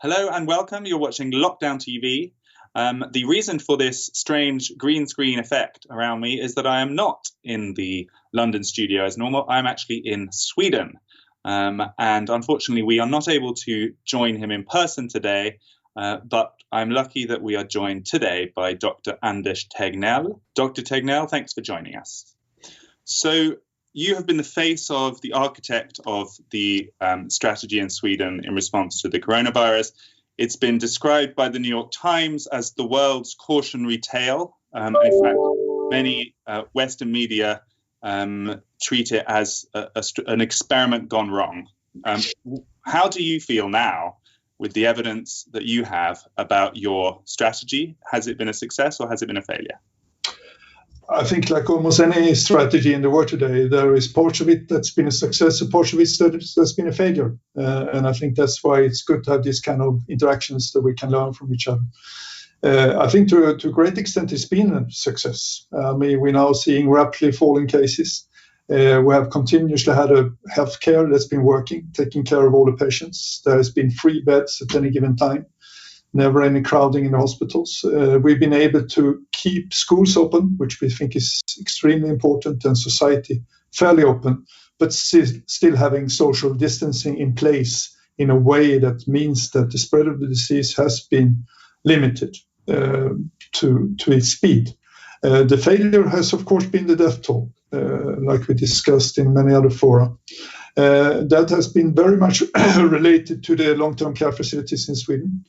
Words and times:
Hello 0.00 0.28
and 0.28 0.46
welcome. 0.46 0.86
You're 0.86 1.00
watching 1.00 1.32
Lockdown 1.32 1.80
TV. 1.80 2.30
Um, 2.72 3.04
the 3.10 3.24
reason 3.24 3.58
for 3.58 3.76
this 3.76 4.08
strange 4.14 4.70
green 4.78 5.08
screen 5.08 5.40
effect 5.40 5.88
around 5.90 6.20
me 6.20 6.40
is 6.40 6.54
that 6.54 6.68
I 6.68 6.82
am 6.82 6.94
not 6.94 7.26
in 7.42 7.74
the 7.74 8.08
London 8.32 8.62
studio 8.62 9.06
as 9.06 9.18
normal. 9.18 9.44
I'm 9.48 9.66
actually 9.66 10.02
in 10.04 10.28
Sweden. 10.30 11.00
Um, 11.44 11.82
and 11.98 12.30
unfortunately, 12.30 12.84
we 12.84 13.00
are 13.00 13.08
not 13.08 13.26
able 13.26 13.54
to 13.54 13.92
join 14.04 14.36
him 14.36 14.52
in 14.52 14.62
person 14.62 15.08
today. 15.08 15.58
Uh, 15.96 16.18
but 16.24 16.52
I'm 16.70 16.90
lucky 16.90 17.24
that 17.24 17.42
we 17.42 17.56
are 17.56 17.64
joined 17.64 18.06
today 18.06 18.52
by 18.54 18.74
Dr. 18.74 19.18
Anders 19.20 19.66
Tegnell. 19.66 20.38
Dr. 20.54 20.82
Tegnell, 20.82 21.28
thanks 21.28 21.54
for 21.54 21.60
joining 21.60 21.96
us. 21.96 22.32
So, 23.02 23.56
you 23.92 24.14
have 24.14 24.26
been 24.26 24.36
the 24.36 24.44
face 24.44 24.90
of 24.90 25.20
the 25.20 25.32
architect 25.32 26.00
of 26.06 26.28
the 26.50 26.90
um, 27.00 27.30
strategy 27.30 27.80
in 27.80 27.90
Sweden 27.90 28.42
in 28.44 28.54
response 28.54 29.02
to 29.02 29.08
the 29.08 29.20
coronavirus. 29.20 29.92
It's 30.36 30.56
been 30.56 30.78
described 30.78 31.34
by 31.34 31.48
the 31.48 31.58
New 31.58 31.68
York 31.68 31.90
Times 31.90 32.46
as 32.46 32.72
the 32.72 32.86
world's 32.86 33.34
cautionary 33.34 33.98
tale. 33.98 34.56
Um, 34.72 34.96
in 35.02 35.22
fact, 35.22 35.38
many 35.90 36.34
uh, 36.46 36.62
Western 36.72 37.10
media 37.10 37.62
um, 38.02 38.62
treat 38.80 39.10
it 39.12 39.24
as 39.26 39.66
a, 39.74 39.88
a, 39.96 40.02
an 40.26 40.40
experiment 40.40 41.08
gone 41.08 41.30
wrong. 41.30 41.66
Um, 42.04 42.20
how 42.82 43.08
do 43.08 43.22
you 43.22 43.40
feel 43.40 43.68
now 43.68 44.18
with 44.58 44.72
the 44.72 44.86
evidence 44.86 45.44
that 45.52 45.64
you 45.64 45.84
have 45.84 46.22
about 46.36 46.76
your 46.76 47.20
strategy? 47.24 47.96
Has 48.10 48.28
it 48.28 48.38
been 48.38 48.48
a 48.48 48.54
success 48.54 49.00
or 49.00 49.08
has 49.08 49.22
it 49.22 49.26
been 49.26 49.36
a 49.36 49.42
failure? 49.42 49.80
I 51.10 51.24
think, 51.24 51.48
like 51.48 51.70
almost 51.70 52.00
any 52.00 52.34
strategy 52.34 52.92
in 52.92 53.00
the 53.00 53.08
world 53.08 53.28
today, 53.28 53.66
there 53.66 53.94
is 53.94 54.08
parts 54.08 54.40
of 54.40 54.48
it 54.48 54.68
that's 54.68 54.90
been 54.90 55.06
a 55.06 55.10
success, 55.12 55.60
and 55.60 55.70
parts 55.70 55.92
of 55.94 56.00
it 56.00 56.08
that's 56.20 56.72
been 56.74 56.88
a 56.88 56.92
failure. 56.92 57.34
Uh, 57.56 57.86
and 57.92 58.06
I 58.06 58.12
think 58.12 58.36
that's 58.36 58.62
why 58.62 58.80
it's 58.80 59.02
good 59.02 59.24
to 59.24 59.30
have 59.30 59.42
these 59.42 59.60
kind 59.60 59.80
of 59.80 60.02
interactions 60.08 60.72
that 60.72 60.82
we 60.82 60.94
can 60.94 61.10
learn 61.10 61.32
from 61.32 61.52
each 61.54 61.66
other. 61.66 61.80
Uh, 62.62 62.98
I 63.00 63.08
think 63.08 63.28
to, 63.30 63.56
to 63.56 63.68
a 63.68 63.72
great 63.72 63.96
extent 63.96 64.32
it's 64.32 64.44
been 64.44 64.74
a 64.74 64.90
success. 64.90 65.66
I 65.72 65.94
mean, 65.94 66.20
we're 66.20 66.32
now 66.32 66.52
seeing 66.52 66.90
rapidly 66.90 67.32
falling 67.32 67.68
cases. 67.68 68.26
Uh, 68.70 69.00
we 69.02 69.14
have 69.14 69.30
continuously 69.30 69.94
had 69.94 70.10
a 70.10 70.30
healthcare 70.54 71.10
that's 71.10 71.28
been 71.28 71.42
working, 71.42 71.88
taking 71.94 72.22
care 72.22 72.46
of 72.46 72.52
all 72.52 72.66
the 72.66 72.84
patients. 72.84 73.40
There 73.46 73.56
has 73.56 73.70
been 73.70 73.90
free 73.90 74.20
beds 74.20 74.60
at 74.60 74.76
any 74.76 74.90
given 74.90 75.16
time 75.16 75.46
never 76.12 76.42
any 76.42 76.62
crowding 76.62 77.04
in 77.04 77.12
hospitals. 77.12 77.84
Uh, 77.84 78.18
we've 78.22 78.40
been 78.40 78.54
able 78.54 78.86
to 78.86 79.22
keep 79.32 79.72
schools 79.72 80.16
open, 80.16 80.54
which 80.56 80.80
we 80.80 80.88
think 80.88 81.14
is 81.14 81.40
extremely 81.60 82.08
important, 82.08 82.64
and 82.64 82.76
society 82.76 83.42
fairly 83.72 84.02
open, 84.02 84.44
but 84.78 84.92
still, 84.92 85.26
still 85.46 85.76
having 85.76 86.08
social 86.08 86.54
distancing 86.54 87.18
in 87.18 87.34
place 87.34 87.94
in 88.16 88.30
a 88.30 88.36
way 88.36 88.78
that 88.78 89.06
means 89.06 89.50
that 89.50 89.70
the 89.70 89.78
spread 89.78 90.06
of 90.06 90.20
the 90.20 90.26
disease 90.26 90.76
has 90.76 91.00
been 91.00 91.44
limited 91.84 92.36
uh, 92.68 93.10
to, 93.52 93.94
to 93.98 94.12
its 94.12 94.30
speed. 94.30 94.70
Uh, 95.22 95.42
the 95.42 95.58
failure 95.58 96.06
has, 96.06 96.32
of 96.32 96.44
course, 96.44 96.66
been 96.66 96.86
the 96.86 96.96
death 96.96 97.22
toll, 97.22 97.52
uh, 97.72 98.20
like 98.22 98.46
we 98.48 98.54
discussed 98.54 99.18
in 99.18 99.34
many 99.34 99.52
other 99.52 99.70
fora. 99.70 100.12
Uh, 100.76 101.24
that 101.28 101.48
has 101.50 101.66
been 101.66 101.92
very 101.94 102.16
much 102.16 102.42
related 102.78 103.42
to 103.42 103.56
the 103.56 103.74
long-term 103.74 104.14
care 104.14 104.32
facilities 104.32 104.88
in 104.88 104.94
Sweden. 104.94 105.44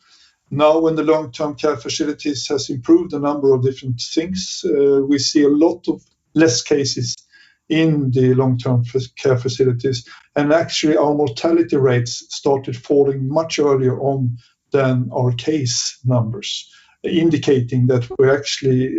Now, 0.51 0.79
when 0.79 0.95
the 0.95 1.03
long-term 1.03 1.55
care 1.55 1.77
facilities 1.77 2.47
has 2.47 2.69
improved 2.69 3.13
a 3.13 3.19
number 3.19 3.53
of 3.53 3.63
different 3.63 4.01
things, 4.01 4.63
uh, 4.65 5.01
we 5.05 5.19
see 5.19 5.43
a 5.43 5.49
lot 5.49 5.87
of 5.87 6.01
less 6.33 6.61
cases 6.61 7.15
in 7.69 8.09
the 8.11 8.33
long-term 8.33 8.83
care 9.15 9.37
facilities, 9.37 10.07
and 10.35 10.51
actually 10.51 10.97
our 10.97 11.13
mortality 11.13 11.77
rates 11.77 12.25
started 12.29 12.75
falling 12.75 13.27
much 13.27 13.59
earlier 13.59 13.99
on 14.01 14.37
than 14.71 15.09
our 15.13 15.31
case 15.33 15.99
numbers, 16.03 16.67
indicating 17.03 17.85
that 17.87 18.09
we're 18.17 18.35
actually 18.35 18.95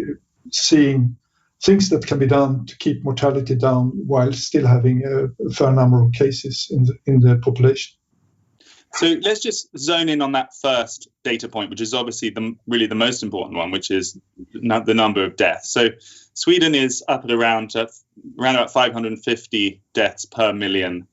seeing 0.53 1.17
things 1.63 1.91
that 1.91 2.07
can 2.07 2.19
be 2.19 2.27
done 2.27 2.65
to 2.67 2.77
keep 2.79 3.05
mortality 3.05 3.55
down 3.57 3.91
while 4.07 4.33
still 4.33 4.67
having 4.67 5.03
a 5.05 5.53
fair 5.53 5.73
number 5.73 6.03
of 6.03 6.13
cases 6.13 6.73
in 7.07 7.21
the 7.21 7.37
population. 7.43 8.00
So 8.95 9.17
let's 9.23 9.41
just 9.41 9.69
zone 9.79 10.09
in 10.09 10.21
on 10.21 10.33
that 10.33 10.55
first 10.55 11.09
data 11.23 11.49
point, 11.49 11.71
which 11.71 11.81
is 11.81 11.95
obviously 11.95 12.31
the 12.31 12.57
really 12.67 12.87
the 12.87 12.95
most 12.95 13.23
important 13.23 13.57
one, 13.57 13.71
which 13.71 13.91
is 13.91 14.19
the 14.53 14.95
number 14.95 15.25
of 15.25 15.37
deaths. 15.37 15.71
So 15.71 15.91
Sweden 16.35 16.75
is 16.75 17.05
up 17.07 17.25
at 17.25 17.31
around 17.31 17.77
uh, 17.77 17.87
around 18.39 18.57
about 18.57 18.73
550 18.73 19.81
deaths 19.95 20.25
per 20.25 20.53
million 20.53 21.07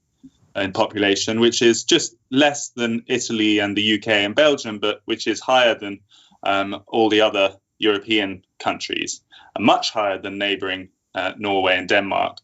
in 0.55 0.73
population, 0.73 1.39
which 1.39 1.61
is 1.61 1.83
just 1.83 2.15
less 2.31 2.69
than 2.69 3.03
Italy 3.07 3.59
and 3.59 3.77
the 3.77 3.99
UK 3.99 4.07
and 4.07 4.35
Belgium, 4.35 4.79
but 4.79 5.01
which 5.05 5.27
is 5.27 5.39
higher 5.39 5.77
than 5.77 5.99
um, 6.44 6.81
all 6.88 7.09
the 7.09 7.21
other 7.21 7.57
European 7.77 8.44
countries, 8.59 9.21
and 9.55 9.63
much 9.63 9.91
higher 9.91 10.19
than 10.19 10.39
neighbouring 10.39 10.89
uh, 11.13 11.33
Norway 11.38 11.77
and 11.77 11.88
Denmark. 11.88 12.38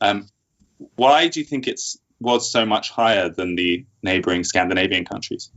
Um, 0.00 0.28
why 0.94 1.28
do 1.28 1.40
you 1.40 1.46
think 1.46 1.66
it's 1.66 1.98
was 2.20 2.50
so 2.50 2.64
much 2.64 2.90
higher 2.90 3.28
than 3.28 3.56
the 3.56 3.84
neighboring 4.02 4.44
Scandinavian 4.44 5.04
countries? 5.04 5.50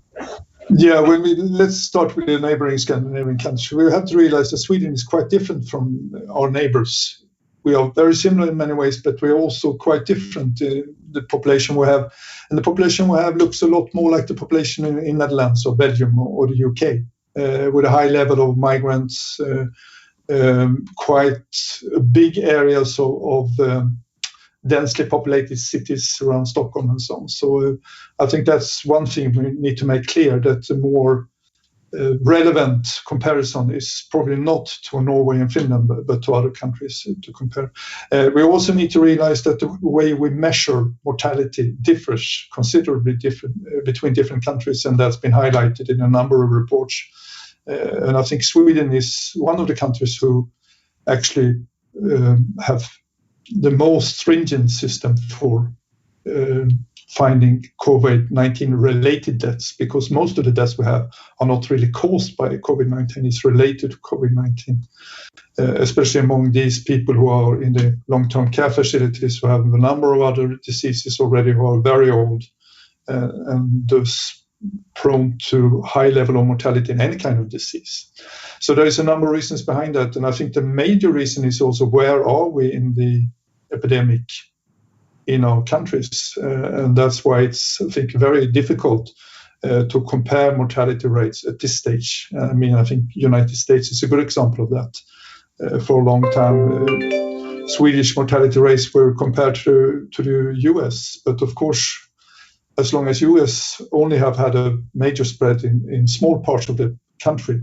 Yeah, 0.72 1.00
when 1.00 1.24
we 1.24 1.36
let's 1.36 1.78
start 1.78 2.16
with 2.16 2.28
the 2.28 2.40
neighboring 2.40 2.78
Scandinavian 2.78 3.38
countries. 3.40 3.72
We 3.72 3.92
have 3.92 4.06
to 4.06 4.18
realize 4.18 4.52
that 4.52 4.58
Sweden 4.58 4.94
is 4.94 5.04
quite 5.04 5.30
different 5.30 5.68
from 5.68 6.12
our 6.30 6.52
neighbors. 6.52 7.26
We 7.64 7.76
are 7.76 7.92
very 7.92 8.16
similar 8.16 8.52
in 8.52 8.58
many 8.58 8.74
ways, 8.74 9.02
but 9.02 9.22
we're 9.22 9.38
also 9.38 9.74
quite 9.74 10.06
different. 10.06 10.62
Uh, 10.62 10.84
the 11.12 11.24
population 11.24 11.76
we 11.76 11.88
have, 11.88 12.14
and 12.50 12.58
the 12.58 12.62
population 12.62 13.08
we 13.08 13.18
have 13.18 13.36
looks 13.36 13.62
a 13.62 13.68
lot 13.68 13.90
more 13.94 14.12
like 14.12 14.28
the 14.28 14.36
population 14.36 14.86
in, 14.86 15.00
in 15.00 15.18
Netherlands 15.18 15.66
or 15.66 15.76
Belgium 15.76 16.18
or, 16.20 16.28
or 16.28 16.48
the 16.48 16.64
UK, 16.64 17.00
uh, 17.42 17.72
with 17.72 17.86
a 17.86 17.90
high 17.90 18.08
level 18.08 18.50
of 18.50 18.58
migrants, 18.58 19.40
uh, 19.40 19.66
um, 20.30 20.86
quite 20.96 21.82
a 21.96 22.00
big 22.00 22.38
areas 22.38 23.00
of, 23.00 23.22
of 23.24 23.60
um, 23.60 23.98
densely 24.68 25.06
populated 25.06 25.58
cities 25.58 26.20
around 26.22 26.46
Stockholm 26.46 26.90
and 26.90 27.02
so 27.02 27.16
on. 27.16 27.28
So 27.30 27.68
uh, 27.68 27.74
I 28.20 28.26
think 28.28 28.46
that's 28.46 28.86
one 28.86 29.06
thing 29.06 29.34
we 29.34 29.52
need 29.52 29.78
to 29.78 29.86
make 29.86 30.08
clear 30.08 30.40
that 30.40 30.68
the 30.68 30.76
more 30.76 31.30
uh, 31.98 32.18
relevant 32.20 33.02
comparison 33.08 33.72
is 33.72 34.08
probably 34.12 34.36
not 34.36 34.68
to 34.84 35.02
Norway 35.02 35.40
and 35.40 35.52
Finland, 35.52 35.88
but, 35.88 36.06
but 36.06 36.22
to 36.24 36.34
other 36.36 36.52
countries 36.52 37.08
to 37.24 37.34
compare. 37.34 37.72
Uh, 38.12 38.30
we 38.36 38.44
also 38.44 38.74
need 38.74 38.92
to 38.92 39.00
realize 39.00 39.42
that 39.44 39.60
the 39.60 39.76
way 39.82 40.14
we 40.14 40.30
measure 40.30 40.86
mortality 41.04 41.74
differs 41.82 42.48
considerably 42.54 43.16
different 43.16 43.56
between 43.86 44.14
different 44.14 44.46
countries, 44.46 44.86
and 44.86 45.00
that's 45.00 45.18
been 45.18 45.32
highlighted 45.32 45.90
in 45.90 46.02
a 46.02 46.08
number 46.08 46.44
of 46.44 46.52
reports. 46.52 47.02
Uh, 47.68 48.08
and 48.08 48.18
I 48.18 48.24
think 48.24 48.44
Sweden 48.44 48.94
is 48.94 49.32
one 49.36 49.60
of 49.60 49.68
the 49.68 49.76
countries 49.76 50.16
who 50.16 50.50
actually 51.08 51.56
um, 52.04 52.54
have 52.62 52.88
the 53.52 53.72
most 53.72 54.18
stringent 54.18 54.72
system 54.72 55.18
for 55.18 55.72
uh, 56.30 56.66
finding 57.10 57.66
COVID 57.82 58.30
19 58.30 58.74
related 58.74 59.40
deaths 59.40 59.76
because 59.78 60.12
most 60.12 60.38
of 60.38 60.46
the 60.46 60.52
deaths 60.52 60.78
we 60.78 60.86
have 60.86 61.10
are 61.40 61.48
not 61.48 61.70
really 61.70 61.90
caused 61.90 62.38
by 62.38 62.50
COVID 62.50 62.88
19, 62.88 63.26
it's 63.26 63.44
related 63.44 63.92
to 63.92 63.98
COVID 63.98 64.32
19, 64.32 64.84
uh, 65.58 65.74
especially 65.82 66.22
among 66.22 66.52
these 66.52 66.84
people 66.84 67.16
who 67.16 67.30
are 67.30 67.62
in 67.62 67.74
the 67.74 68.00
long 68.08 68.30
term 68.30 68.52
care 68.52 68.70
facilities 68.70 69.40
who 69.40 69.48
have 69.48 69.62
a 69.62 69.78
number 69.78 70.14
of 70.14 70.22
other 70.22 70.56
diseases 70.64 71.20
already 71.20 71.52
who 71.52 71.66
are 71.66 71.82
very 71.82 72.12
old 72.12 72.44
uh, 73.08 73.30
and 73.48 73.88
thus 73.88 74.36
prone 74.94 75.38
to 75.40 75.82
high 75.82 76.10
level 76.10 76.38
of 76.38 76.46
mortality 76.46 76.92
in 76.92 77.02
any 77.02 77.16
kind 77.16 77.40
of 77.40 77.50
disease. 77.50 78.12
So 78.60 78.76
there 78.76 78.86
is 78.86 79.00
a 79.00 79.04
number 79.04 79.28
of 79.28 79.34
reasons 79.34 79.62
behind 79.62 79.96
that, 79.96 80.16
and 80.16 80.26
I 80.26 80.32
think 80.32 80.54
the 80.54 80.62
major 80.62 81.10
reason 81.10 81.46
is 81.46 81.62
also 81.62 81.86
where 81.86 82.28
are 82.28 82.50
we 82.50 82.72
in 82.72 82.94
the 82.94 83.26
epidemic 83.74 84.24
in 85.28 85.44
our 85.44 85.64
countries. 85.64 86.34
Uh, 86.42 86.84
and 86.84 86.96
that's 86.96 87.24
why 87.24 87.42
it's, 87.42 87.80
I 87.82 87.90
think, 87.90 88.12
very 88.14 88.48
difficult 88.48 89.12
uh, 89.64 89.86
to 89.86 90.02
compare 90.02 90.56
mortality 90.56 91.08
rates 91.08 91.46
at 91.46 91.60
this 91.60 91.76
stage. 91.76 92.30
I 92.40 92.54
mean, 92.54 92.74
I 92.74 92.84
think 92.84 93.06
United 93.14 93.56
States 93.56 93.92
is 93.92 94.04
a 94.04 94.08
good 94.08 94.20
example 94.22 94.64
of 94.64 94.70
that. 94.72 94.98
Uh, 95.62 95.80
for 95.80 96.02
a 96.02 96.06
long 96.06 96.24
time, 96.32 97.68
Swedish 97.68 98.16
mortality 98.16 98.60
rates 98.60 98.94
were 98.94 99.14
compared 99.14 99.56
to, 99.56 100.08
to 100.14 100.24
the 100.24 100.56
US. 100.72 101.20
But 101.24 101.42
of 101.42 101.56
course, 101.56 101.98
as 102.78 102.94
long 102.94 103.08
as 103.08 103.22
US 103.22 103.82
only 103.92 104.18
have 104.18 104.38
had 104.38 104.56
a 104.56 104.78
major 104.94 105.26
spread 105.26 105.64
in, 105.64 105.86
in 105.92 106.08
small 106.08 106.40
parts 106.40 106.70
of 106.70 106.78
the 106.78 106.98
country, 107.22 107.62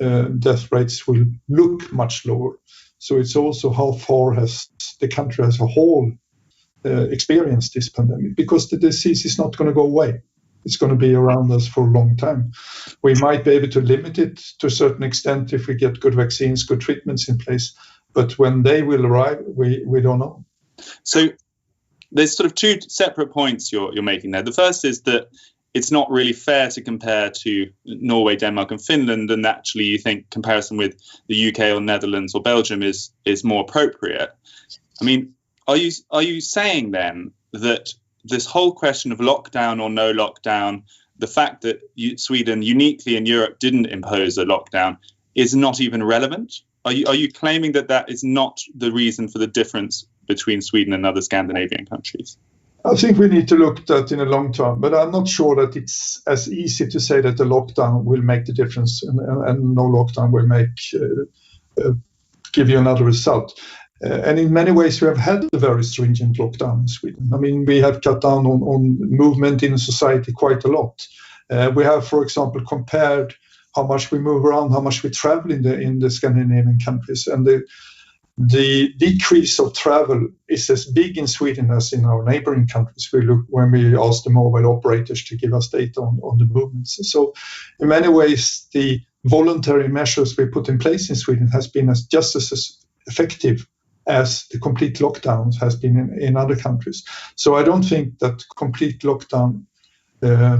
uh, 0.00 0.22
death 0.22 0.72
rates 0.72 1.06
will 1.06 1.26
look 1.48 1.92
much 1.92 2.26
lower. 2.26 2.58
So 3.04 3.18
it's 3.18 3.36
also 3.36 3.70
how 3.70 3.92
far 3.92 4.32
has 4.32 4.66
the 4.98 5.08
country 5.08 5.44
as 5.44 5.60
a 5.60 5.66
whole 5.66 6.10
uh, 6.86 7.06
experienced 7.10 7.74
this 7.74 7.90
pandemic 7.90 8.34
because 8.34 8.70
the 8.70 8.78
disease 8.78 9.26
is 9.26 9.38
not 9.38 9.58
going 9.58 9.68
to 9.68 9.74
go 9.74 9.82
away. 9.82 10.22
It's 10.64 10.78
going 10.78 10.88
to 10.88 10.96
be 10.96 11.14
around 11.14 11.52
us 11.52 11.68
for 11.68 11.82
a 11.86 11.90
long 11.90 12.16
time. 12.16 12.52
We 13.02 13.12
might 13.16 13.44
be 13.44 13.50
able 13.50 13.68
to 13.68 13.82
limit 13.82 14.18
it 14.18 14.38
to 14.60 14.68
a 14.68 14.70
certain 14.70 15.02
extent 15.02 15.52
if 15.52 15.66
we 15.66 15.74
get 15.74 16.00
good 16.00 16.14
vaccines, 16.14 16.64
good 16.64 16.80
treatments 16.80 17.28
in 17.28 17.36
place. 17.36 17.74
But 18.14 18.38
when 18.38 18.62
they 18.62 18.82
will 18.82 19.04
arrive, 19.04 19.42
we, 19.46 19.84
we 19.86 20.00
don't 20.00 20.20
know. 20.20 20.46
So 21.02 21.28
there's 22.10 22.34
sort 22.34 22.46
of 22.46 22.54
two 22.54 22.80
separate 22.88 23.32
points 23.32 23.70
you're, 23.70 23.92
you're 23.92 24.02
making 24.02 24.30
there. 24.30 24.44
The 24.44 24.52
first 24.52 24.82
is 24.86 25.02
that 25.02 25.28
it's 25.74 25.90
not 25.90 26.10
really 26.10 26.32
fair 26.32 26.70
to 26.70 26.80
compare 26.80 27.30
to 27.30 27.70
Norway, 27.84 28.36
Denmark, 28.36 28.70
and 28.70 28.80
Finland, 28.80 29.30
and 29.30 29.44
actually 29.44 29.84
you 29.84 29.98
think 29.98 30.30
comparison 30.30 30.76
with 30.76 30.96
the 31.26 31.48
UK 31.48 31.76
or 31.76 31.80
Netherlands 31.80 32.34
or 32.34 32.40
Belgium 32.40 32.82
is 32.82 33.10
is 33.24 33.42
more 33.44 33.62
appropriate. 33.62 34.30
I 35.00 35.04
mean, 35.04 35.34
are 35.66 35.76
you 35.76 35.90
are 36.10 36.22
you 36.22 36.40
saying 36.40 36.92
then 36.92 37.32
that 37.52 37.92
this 38.24 38.46
whole 38.46 38.72
question 38.72 39.12
of 39.12 39.18
lockdown 39.18 39.82
or 39.82 39.90
no 39.90 40.12
lockdown, 40.12 40.84
the 41.18 41.26
fact 41.26 41.62
that 41.62 41.80
you, 41.94 42.16
Sweden 42.16 42.62
uniquely 42.62 43.16
in 43.16 43.26
Europe 43.26 43.58
didn't 43.58 43.86
impose 43.86 44.38
a 44.38 44.44
lockdown, 44.44 44.98
is 45.34 45.54
not 45.54 45.80
even 45.80 46.02
relevant? 46.04 46.54
Are 46.84 46.92
you 46.92 47.06
are 47.06 47.16
you 47.16 47.32
claiming 47.32 47.72
that 47.72 47.88
that 47.88 48.10
is 48.10 48.22
not 48.22 48.60
the 48.76 48.92
reason 48.92 49.26
for 49.26 49.38
the 49.38 49.48
difference 49.48 50.06
between 50.28 50.62
Sweden 50.62 50.92
and 50.92 51.04
other 51.04 51.20
Scandinavian 51.20 51.86
countries? 51.86 52.38
I 52.86 52.94
think 52.96 53.18
we 53.18 53.28
need 53.28 53.48
to 53.48 53.56
look 53.56 53.80
at 53.80 53.86
that 53.86 54.12
in 54.12 54.20
a 54.20 54.26
long 54.26 54.52
term, 54.52 54.80
but 54.80 54.94
I'm 54.94 55.10
not 55.10 55.26
sure 55.26 55.56
that 55.56 55.74
it's 55.74 56.20
as 56.26 56.52
easy 56.52 56.86
to 56.88 57.00
say 57.00 57.22
that 57.22 57.38
the 57.38 57.44
lockdown 57.44 58.04
will 58.04 58.20
make 58.20 58.44
the 58.44 58.52
difference 58.52 59.02
and, 59.02 59.74
no 59.74 59.82
lockdown 59.84 60.30
will 60.30 60.46
make 60.46 60.68
uh, 60.94 61.82
uh, 61.82 61.92
give 62.52 62.68
you 62.68 62.78
another 62.78 63.04
result. 63.04 63.58
Uh, 64.04 64.20
and 64.26 64.38
in 64.38 64.52
many 64.52 64.70
ways, 64.70 65.00
we 65.00 65.08
have 65.08 65.16
had 65.16 65.48
a 65.54 65.58
very 65.58 65.82
stringent 65.82 66.36
lockdown 66.36 66.80
in 66.80 66.88
Sweden. 66.88 67.30
I 67.32 67.38
mean, 67.38 67.64
we 67.64 67.78
have 67.78 68.02
cut 68.02 68.20
down 68.20 68.44
on, 68.44 68.98
movement 69.00 69.62
in 69.62 69.78
society 69.78 70.32
quite 70.32 70.64
a 70.64 70.68
lot. 70.68 71.06
We 71.74 71.84
have, 71.84 72.06
for 72.06 72.22
example, 72.22 72.62
compared 72.66 73.34
how 73.74 73.86
much 73.86 74.10
we 74.10 74.18
move 74.18 74.44
around, 74.44 74.72
how 74.72 74.80
much 74.80 75.02
we 75.02 75.10
travel 75.10 75.50
in 75.52 75.62
the 75.62 75.80
in 75.80 76.00
the 76.00 76.10
Scandinavian 76.10 76.78
countries, 76.84 77.26
and 77.26 77.46
the 78.36 78.92
decrease 78.94 79.60
of 79.60 79.74
travel 79.74 80.28
is 80.48 80.68
as 80.68 80.86
big 80.86 81.16
in 81.16 81.26
Sweden 81.26 81.70
as 81.70 81.92
in 81.92 82.04
our 82.04 82.24
neighboring 82.24 82.66
countries. 82.66 83.08
We 83.12 83.22
look 83.22 83.44
when 83.48 83.70
we 83.70 83.96
ask 83.96 84.24
the 84.24 84.30
mobile 84.30 84.66
operators 84.66 85.24
to 85.26 85.36
give 85.36 85.54
us 85.54 85.68
data 85.68 86.00
on, 86.00 86.18
on 86.22 86.38
the 86.38 86.46
movements. 86.46 86.98
So, 87.10 87.32
in 87.78 87.88
many 87.88 88.08
ways, 88.08 88.66
the 88.72 89.00
voluntary 89.24 89.88
measures 89.88 90.36
we 90.36 90.46
put 90.46 90.68
in 90.68 90.78
place 90.78 91.08
in 91.10 91.16
Sweden 91.16 91.48
has 91.48 91.68
been 91.68 91.88
as 91.88 92.04
just 92.04 92.34
as 92.34 92.78
effective 93.06 93.66
as 94.06 94.46
the 94.50 94.58
complete 94.58 94.98
lockdowns 94.98 95.58
has 95.60 95.76
been 95.76 95.96
in, 95.96 96.18
in 96.20 96.36
other 96.36 96.56
countries. 96.56 97.04
So 97.36 97.54
I 97.54 97.62
don't 97.62 97.82
think 97.82 98.18
that 98.18 98.44
complete 98.56 99.00
lockdown 99.00 99.64
uh, 100.22 100.58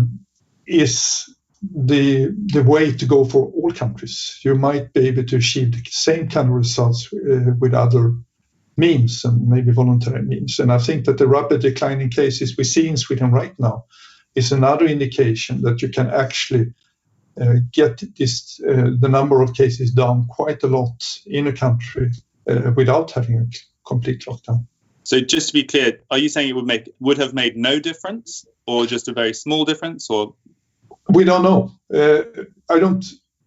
is 0.66 1.28
the 1.72 2.34
the 2.46 2.62
way 2.62 2.92
to 2.92 3.06
go 3.06 3.24
for 3.24 3.52
all 3.52 3.72
countries. 3.72 4.38
You 4.42 4.54
might 4.54 4.92
be 4.92 5.08
able 5.08 5.24
to 5.24 5.36
achieve 5.36 5.72
the 5.72 5.82
same 5.90 6.28
kind 6.28 6.48
of 6.48 6.54
results 6.54 7.12
uh, 7.12 7.52
with 7.58 7.74
other 7.74 8.14
means 8.76 9.24
and 9.24 9.48
maybe 9.48 9.72
voluntary 9.72 10.22
means. 10.22 10.58
And 10.58 10.72
I 10.72 10.78
think 10.78 11.04
that 11.04 11.18
the 11.18 11.28
rapid 11.28 11.60
decline 11.60 12.00
in 12.00 12.10
cases 12.10 12.56
we 12.56 12.64
see 12.64 12.88
in 12.88 12.96
Sweden 12.96 13.30
right 13.30 13.54
now 13.58 13.84
is 14.34 14.52
another 14.52 14.86
indication 14.86 15.62
that 15.62 15.80
you 15.80 15.88
can 15.88 16.10
actually 16.10 16.74
uh, 17.40 17.54
get 17.72 18.02
this 18.16 18.60
uh, 18.68 18.90
the 18.98 19.08
number 19.08 19.42
of 19.42 19.54
cases 19.54 19.92
down 19.92 20.26
quite 20.26 20.62
a 20.62 20.68
lot 20.68 21.20
in 21.26 21.46
a 21.46 21.52
country 21.52 22.10
uh, 22.48 22.72
without 22.76 23.10
having 23.12 23.38
a 23.38 23.46
complete 23.86 24.24
lockdown. 24.24 24.66
So 25.04 25.20
just 25.20 25.48
to 25.48 25.52
be 25.52 25.64
clear, 25.64 26.00
are 26.10 26.18
you 26.18 26.28
saying 26.28 26.48
it 26.48 26.56
would 26.56 26.66
make 26.66 26.90
would 27.00 27.18
have 27.18 27.34
made 27.34 27.56
no 27.56 27.78
difference, 27.78 28.46
or 28.66 28.86
just 28.86 29.08
a 29.08 29.12
very 29.12 29.34
small 29.34 29.64
difference, 29.64 30.08
or 30.10 30.34
we 31.08 31.24
don't 31.24 31.42
know. 31.42 31.70
Uh, 31.92 32.22
I 32.68 32.78
don't. 32.78 33.04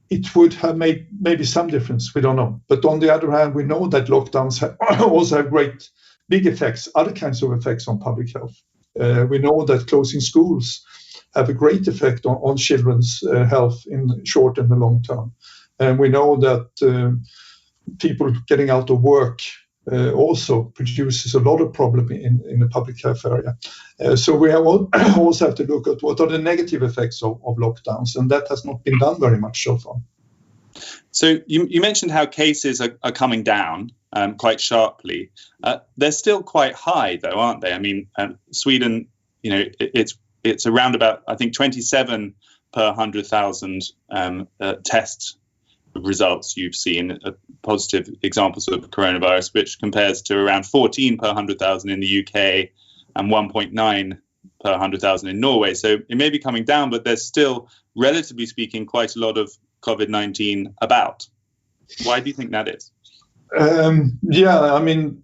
It 0.10 0.34
would 0.36 0.54
have 0.54 0.78
made 0.78 1.08
maybe 1.20 1.44
some 1.44 1.68
difference. 1.68 2.16
We 2.16 2.22
don't 2.22 2.38
know. 2.38 2.62
But 2.70 2.86
on 2.86 3.00
the 3.00 3.14
other 3.14 3.30
hand, 3.30 3.56
we 3.56 3.64
know 3.64 3.88
that 3.88 4.08
lockdowns 4.08 4.60
have 4.60 4.78
also 5.02 5.38
have 5.38 5.50
great 5.50 5.90
big 6.30 6.46
effects, 6.46 6.88
other 6.96 7.12
kinds 7.12 7.44
of 7.44 7.52
effects 7.52 7.88
on 7.88 8.00
public 8.00 8.34
health. 8.34 8.56
Uh, 9.00 9.26
we 9.30 9.40
know 9.40 9.66
that 9.66 9.88
closing 9.88 10.22
schools 10.22 10.86
have 11.36 11.50
a 11.50 11.54
great 11.54 11.88
effect 11.88 12.26
on, 12.26 12.36
on 12.38 12.58
children's 12.58 13.22
uh, 13.24 13.46
health 13.46 13.84
in 13.88 14.24
short 14.26 14.58
and 14.58 14.70
the 14.70 14.76
long 14.76 15.02
term. 15.04 15.32
And 15.80 16.00
we 16.00 16.10
know 16.10 16.38
that 16.38 16.70
uh, 16.82 17.12
people 18.00 18.34
getting 18.48 18.70
out 18.70 18.90
of 18.90 19.02
work 19.02 19.42
also 19.92 20.64
produces 20.64 21.34
a 21.34 21.40
lot 21.40 21.62
of 21.62 21.74
problem 21.74 22.12
in, 22.12 22.44
in 22.50 22.60
the 22.60 22.68
public 22.68 23.02
health 23.02 23.26
area. 23.26 23.58
Uh, 24.00 24.16
so 24.16 24.36
we 24.36 24.54
also 25.18 25.46
have 25.46 25.56
to 25.56 25.64
look 25.66 25.88
at 25.88 26.04
what 26.04 26.20
are 26.20 26.28
the 26.28 26.38
negative 26.38 26.84
effects 26.84 27.24
of, 27.24 27.40
lockdowns, 27.42 28.16
and 28.16 28.30
that 28.32 28.48
has 28.50 28.66
not 28.66 28.84
been 28.84 29.00
done 29.00 29.20
very 29.20 29.38
much 29.38 29.64
so 29.64 29.78
far. 29.78 29.96
So 31.12 31.40
you, 31.48 31.82
mentioned 31.82 32.12
how 32.12 32.26
cases 32.26 32.82
are, 32.82 33.12
coming 33.12 33.44
down 33.44 33.92
um, 34.14 34.36
quite 34.36 34.62
sharply. 34.62 35.32
Uh, 35.64 35.80
they're 35.96 36.12
still 36.12 36.44
quite 36.44 36.76
high, 36.76 37.18
though, 37.22 37.40
aren't 37.40 37.62
they? 37.62 37.74
I 37.74 37.80
mean, 37.80 38.08
um, 38.18 38.38
Sweden, 38.52 39.08
you 39.42 39.52
know, 39.52 39.60
it, 39.80 39.92
it's 39.94 40.18
it's 40.44 40.66
around 40.66 40.96
about 40.96 41.24
I 41.28 41.36
think 41.36 41.54
27 41.54 42.36
per 42.74 42.94
hundred 42.94 43.26
thousand 43.28 43.82
um, 44.10 44.48
uh, 44.60 44.76
tests 44.84 45.38
results 46.02 46.58
you've 46.58 46.76
seen 46.76 47.20
uh, 47.24 47.32
positive 47.62 48.10
examples 48.22 48.68
of 48.68 48.90
coronavirus, 48.90 49.54
which 49.54 49.80
compares 49.80 50.22
to 50.24 50.38
around 50.38 50.66
14 50.66 51.18
per 51.18 51.28
100,000 51.28 51.90
in 51.90 52.00
the 52.00 52.20
UK 52.20 52.70
and 53.16 53.32
1.9 53.32 54.18
per 54.62 54.72
100,000 54.72 55.30
in 55.30 55.40
Norway. 55.40 55.74
So 55.74 55.98
it 56.08 56.18
may 56.18 56.30
be 56.30 56.40
coming 56.40 56.66
down, 56.66 56.90
but 56.90 57.04
there's 57.04 57.26
still, 57.26 57.70
relatively 57.96 58.46
speaking, 58.46 58.86
quite 58.86 59.16
a 59.16 59.20
lot 59.20 59.38
of 59.38 59.52
COVID 59.82 60.10
19 60.10 60.76
about. 60.82 61.28
Why 62.04 62.20
do 62.20 62.30
you 62.30 62.34
think 62.34 62.52
that 62.52 62.68
is? 62.68 62.92
Um, 63.58 64.20
yeah, 64.24 64.74
I 64.74 64.80
mean, 64.80 65.24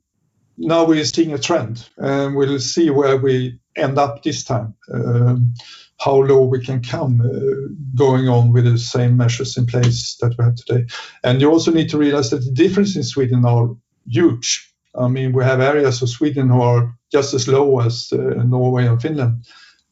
now 0.57 0.85
we're 0.85 1.05
seeing 1.05 1.33
a 1.33 1.38
trend, 1.38 1.89
and 1.97 2.35
we'll 2.35 2.59
see 2.59 2.89
where 2.89 3.17
we 3.17 3.59
end 3.75 3.97
up 3.97 4.23
this 4.23 4.44
time. 4.44 4.75
Um, 4.94 5.53
how 6.00 6.15
low 6.15 6.44
we 6.44 6.59
can 6.59 6.81
come 6.81 7.21
uh, 7.21 7.69
going 7.95 8.27
on 8.27 8.51
with 8.51 8.65
the 8.65 8.77
same 8.77 9.15
measures 9.15 9.57
in 9.57 9.65
place 9.65 10.17
that 10.19 10.35
we 10.38 10.44
have 10.44 10.55
today. 10.55 10.85
And 11.23 11.39
you 11.39 11.50
also 11.50 11.71
need 11.71 11.89
to 11.89 11.97
realize 11.97 12.29
that 12.31 12.44
the 12.44 12.51
difference 12.51 12.95
in 12.95 13.03
Sweden 13.03 13.45
are 13.45 13.69
huge. 14.05 14.69
I 14.95 15.07
mean, 15.07 15.31
we 15.31 15.44
have 15.44 15.61
areas 15.61 16.01
of 16.01 16.09
Sweden 16.09 16.50
who 16.50 16.61
are 16.61 16.94
just 17.11 17.33
as 17.33 17.47
low 17.47 17.79
as 17.79 18.11
uh, 18.11 18.17
Norway 18.44 18.85
and 18.85 19.01
Finland. 19.01 19.45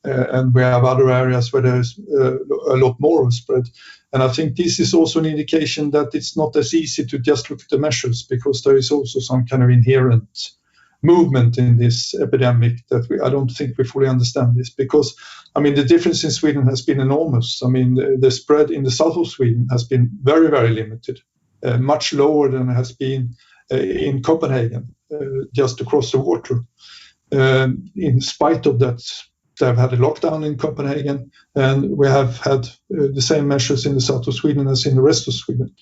Uh, 0.03 0.25
and 0.31 0.53
we 0.53 0.61
have 0.61 0.83
other 0.83 1.11
areas 1.11 1.53
where 1.53 1.61
there's 1.61 1.99
uh, 2.19 2.37
a 2.73 2.77
lot 2.77 2.95
more 2.99 3.29
spread. 3.31 3.69
And 4.13 4.23
I 4.23 4.29
think 4.29 4.55
this 4.55 4.79
is 4.79 4.93
also 4.93 5.19
an 5.19 5.25
indication 5.25 5.91
that 5.91 6.15
it's 6.15 6.35
not 6.35 6.55
as 6.55 6.73
easy 6.73 7.05
to 7.05 7.19
just 7.19 7.49
look 7.49 7.61
at 7.61 7.69
the 7.69 7.77
measures 7.77 8.23
because 8.23 8.63
there 8.63 8.75
is 8.75 8.91
also 8.91 9.19
some 9.19 9.45
kind 9.45 9.63
of 9.63 9.69
inherent 9.69 10.51
movement 11.03 11.57
in 11.57 11.77
this 11.77 12.13
epidemic 12.15 12.87
that 12.89 13.07
we 13.09 13.19
I 13.19 13.29
don't 13.29 13.49
think 13.49 13.77
we 13.77 13.83
fully 13.83 14.07
understand 14.07 14.55
this 14.55 14.69
because 14.69 15.15
I 15.55 15.59
mean 15.59 15.75
the 15.75 15.83
difference 15.83 16.23
in 16.23 16.31
Sweden 16.31 16.67
has 16.67 16.81
been 16.81 16.99
enormous. 16.99 17.61
I 17.63 17.69
mean 17.69 17.95
the, 17.95 18.17
the 18.19 18.31
spread 18.31 18.71
in 18.71 18.83
the 18.83 18.91
south 18.91 19.17
of 19.17 19.27
Sweden 19.27 19.67
has 19.71 19.83
been 19.83 20.09
very 20.21 20.49
very 20.49 20.69
limited, 20.69 21.19
uh, 21.63 21.77
much 21.77 22.13
lower 22.13 22.49
than 22.49 22.69
it 22.69 22.73
has 22.73 22.91
been 22.91 23.35
uh, 23.71 23.77
in 23.77 24.21
Copenhagen, 24.21 24.93
uh, 25.13 25.45
just 25.53 25.81
across 25.81 26.11
the 26.11 26.19
water. 26.19 26.63
Um, 27.31 27.85
in 27.95 28.19
spite 28.19 28.65
of 28.65 28.79
that, 28.79 29.01
they've 29.61 29.77
had 29.77 29.93
a 29.93 29.97
lockdown 29.97 30.45
in 30.45 30.57
Copenhagen, 30.57 31.31
and 31.55 31.97
we 31.97 32.07
have 32.07 32.37
had 32.37 32.65
uh, 32.65 33.07
the 33.13 33.21
same 33.21 33.47
measures 33.47 33.85
in 33.85 33.93
the 33.93 34.01
south 34.01 34.27
of 34.27 34.33
Sweden 34.33 34.67
as 34.67 34.85
in 34.85 34.95
the 34.95 35.01
rest 35.01 35.27
of 35.27 35.33
Sweden. 35.33 35.73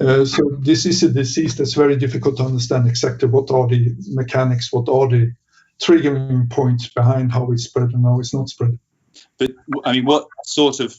Uh, 0.00 0.24
so 0.24 0.42
this 0.60 0.86
is 0.86 1.02
a 1.02 1.10
disease 1.10 1.56
that's 1.56 1.74
very 1.74 1.96
difficult 1.96 2.36
to 2.36 2.44
understand 2.44 2.86
exactly 2.86 3.28
what 3.28 3.50
are 3.50 3.66
the 3.66 3.94
mechanics, 4.08 4.72
what 4.72 4.88
are 4.88 5.08
the 5.08 5.32
triggering 5.80 6.48
points 6.50 6.88
behind 6.88 7.32
how 7.32 7.50
it's 7.50 7.64
spread 7.64 7.90
and 7.92 8.04
how 8.04 8.20
it's 8.20 8.34
not 8.34 8.48
spread. 8.48 8.78
But 9.38 9.52
I 9.84 9.92
mean, 9.92 10.04
what 10.04 10.26
sort 10.44 10.80
of 10.80 10.94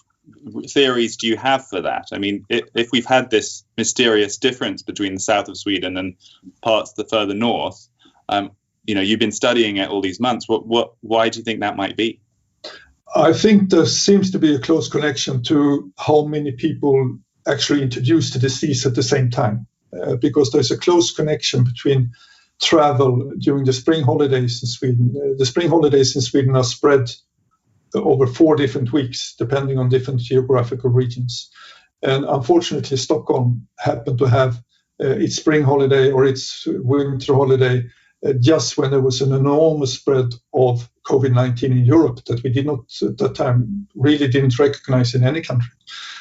theories 0.70 1.18
do 1.18 1.28
you 1.28 1.38
have 1.38 1.68
for 1.68 1.82
that? 1.82 2.08
I 2.12 2.18
mean, 2.18 2.46
if, 2.50 2.66
if 2.76 2.90
we've 2.92 3.06
had 3.06 3.30
this 3.30 3.64
mysterious 3.78 4.38
difference 4.38 4.82
between 4.82 5.16
the 5.16 5.20
south 5.20 5.48
of 5.48 5.58
Sweden 5.58 5.98
and 5.98 6.16
parts 6.62 6.92
of 6.92 6.98
the 6.98 7.10
further 7.10 7.34
north, 7.34 7.88
um, 8.30 8.52
you 8.86 8.96
know, 8.96 9.02
you've 9.02 9.20
been 9.20 9.32
studying 9.32 9.78
it 9.78 9.90
all 9.90 10.02
these 10.02 10.20
months. 10.20 10.48
What, 10.48 10.68
what, 10.68 10.94
why 11.02 11.30
do 11.30 11.40
you 11.40 11.46
think 11.46 11.62
that 11.62 11.78
might 11.78 11.98
be? 11.98 12.20
I 13.16 13.34
think 13.34 13.70
there 13.70 13.86
seems 13.86 14.32
to 14.32 14.40
be 14.40 14.56
a 14.56 14.60
close 14.60 14.90
connection 14.90 15.44
to 15.44 15.92
how 15.98 16.26
many 16.26 16.52
people 16.52 17.20
actually 17.48 17.84
introduced 17.84 18.34
the 18.34 18.40
disease 18.40 18.86
at 18.86 18.96
the 18.96 19.04
same 19.04 19.30
time, 19.30 19.68
uh, 20.02 20.16
because 20.16 20.52
there's 20.52 20.72
a 20.72 20.78
close 20.78 21.14
connection 21.14 21.64
between 21.64 22.12
travel 22.62 23.32
during 23.38 23.66
the 23.66 23.74
spring 23.74 24.04
holidays 24.04 24.64
in 24.64 24.68
Sweden. 24.68 25.14
Uh, 25.16 25.38
the 25.38 25.46
spring 25.46 25.70
holidays 25.70 26.16
in 26.16 26.22
Sweden 26.22 26.56
are 26.56 26.64
spread 26.64 27.12
over 27.96 28.26
four 28.26 28.56
different 28.56 28.92
weeks, 28.92 29.36
depending 29.38 29.78
on 29.78 29.90
different 29.90 30.20
geographical 30.20 30.90
regions. 30.90 31.52
And 32.02 32.26
unfortunately, 32.26 32.98
Stockholm 32.98 33.68
happened 33.78 34.18
to 34.20 34.26
have 34.26 34.56
uh, 35.00 35.08
its 35.08 35.36
spring 35.36 35.64
holiday 35.64 36.12
or 36.12 36.26
its 36.26 36.64
winter 36.68 37.34
holiday 37.34 37.84
Uh, 38.26 38.34
just 38.34 38.78
when 38.78 38.92
there 38.92 39.02
was 39.02 39.22
an 39.22 39.34
enormous 39.34 39.94
spread 39.94 40.34
of 40.54 40.90
COVID 41.06 41.34
19 41.34 41.72
in 41.72 41.86
Europe 41.86 42.24
that 42.26 42.42
we 42.44 42.50
did 42.50 42.66
not 42.66 42.80
at 43.02 43.18
that 43.18 43.36
time 43.36 43.88
really 43.96 44.28
didn't 44.28 44.58
recognize 44.58 45.14
in 45.14 45.24
any 45.24 45.42
country. 45.42 45.72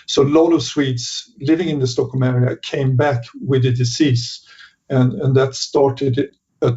So 0.07 0.23
a 0.23 0.25
lot 0.25 0.53
of 0.53 0.63
Swedes 0.63 1.33
living 1.41 1.69
in 1.69 1.79
the 1.79 1.87
Stockholm 1.87 2.25
area 2.25 2.57
came 2.57 2.97
back 2.97 3.23
with 3.41 3.63
the 3.63 3.73
disease, 3.73 4.45
and, 4.89 5.13
and 5.13 5.37
that 5.37 5.55
started 5.55 6.31
a, 6.61 6.75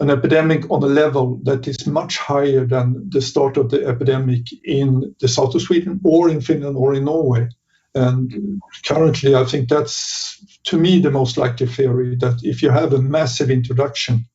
an 0.00 0.10
epidemic 0.10 0.70
on 0.70 0.82
a 0.82 0.86
level 0.86 1.40
that 1.44 1.66
is 1.66 1.86
much 1.86 2.18
higher 2.18 2.66
than 2.66 3.08
the 3.08 3.22
start 3.22 3.56
of 3.56 3.70
the 3.70 3.86
epidemic 3.86 4.48
in 4.64 5.14
the 5.20 5.28
south 5.28 5.54
of 5.54 5.62
Sweden 5.62 6.00
or 6.04 6.28
in 6.28 6.42
Finland 6.42 6.76
or 6.76 6.92
in 6.92 7.04
Norway. 7.04 7.48
And 7.94 8.60
currently, 8.84 9.36
I 9.36 9.44
think 9.44 9.68
that's, 9.68 10.44
to 10.64 10.76
me, 10.76 11.00
the 11.00 11.12
most 11.12 11.38
likely 11.38 11.66
theory 11.66 12.16
that 12.16 12.40
if 12.42 12.60
you 12.60 12.70
have 12.70 12.92
a 12.92 13.00
massive 13.00 13.50
introduction, 13.50 14.26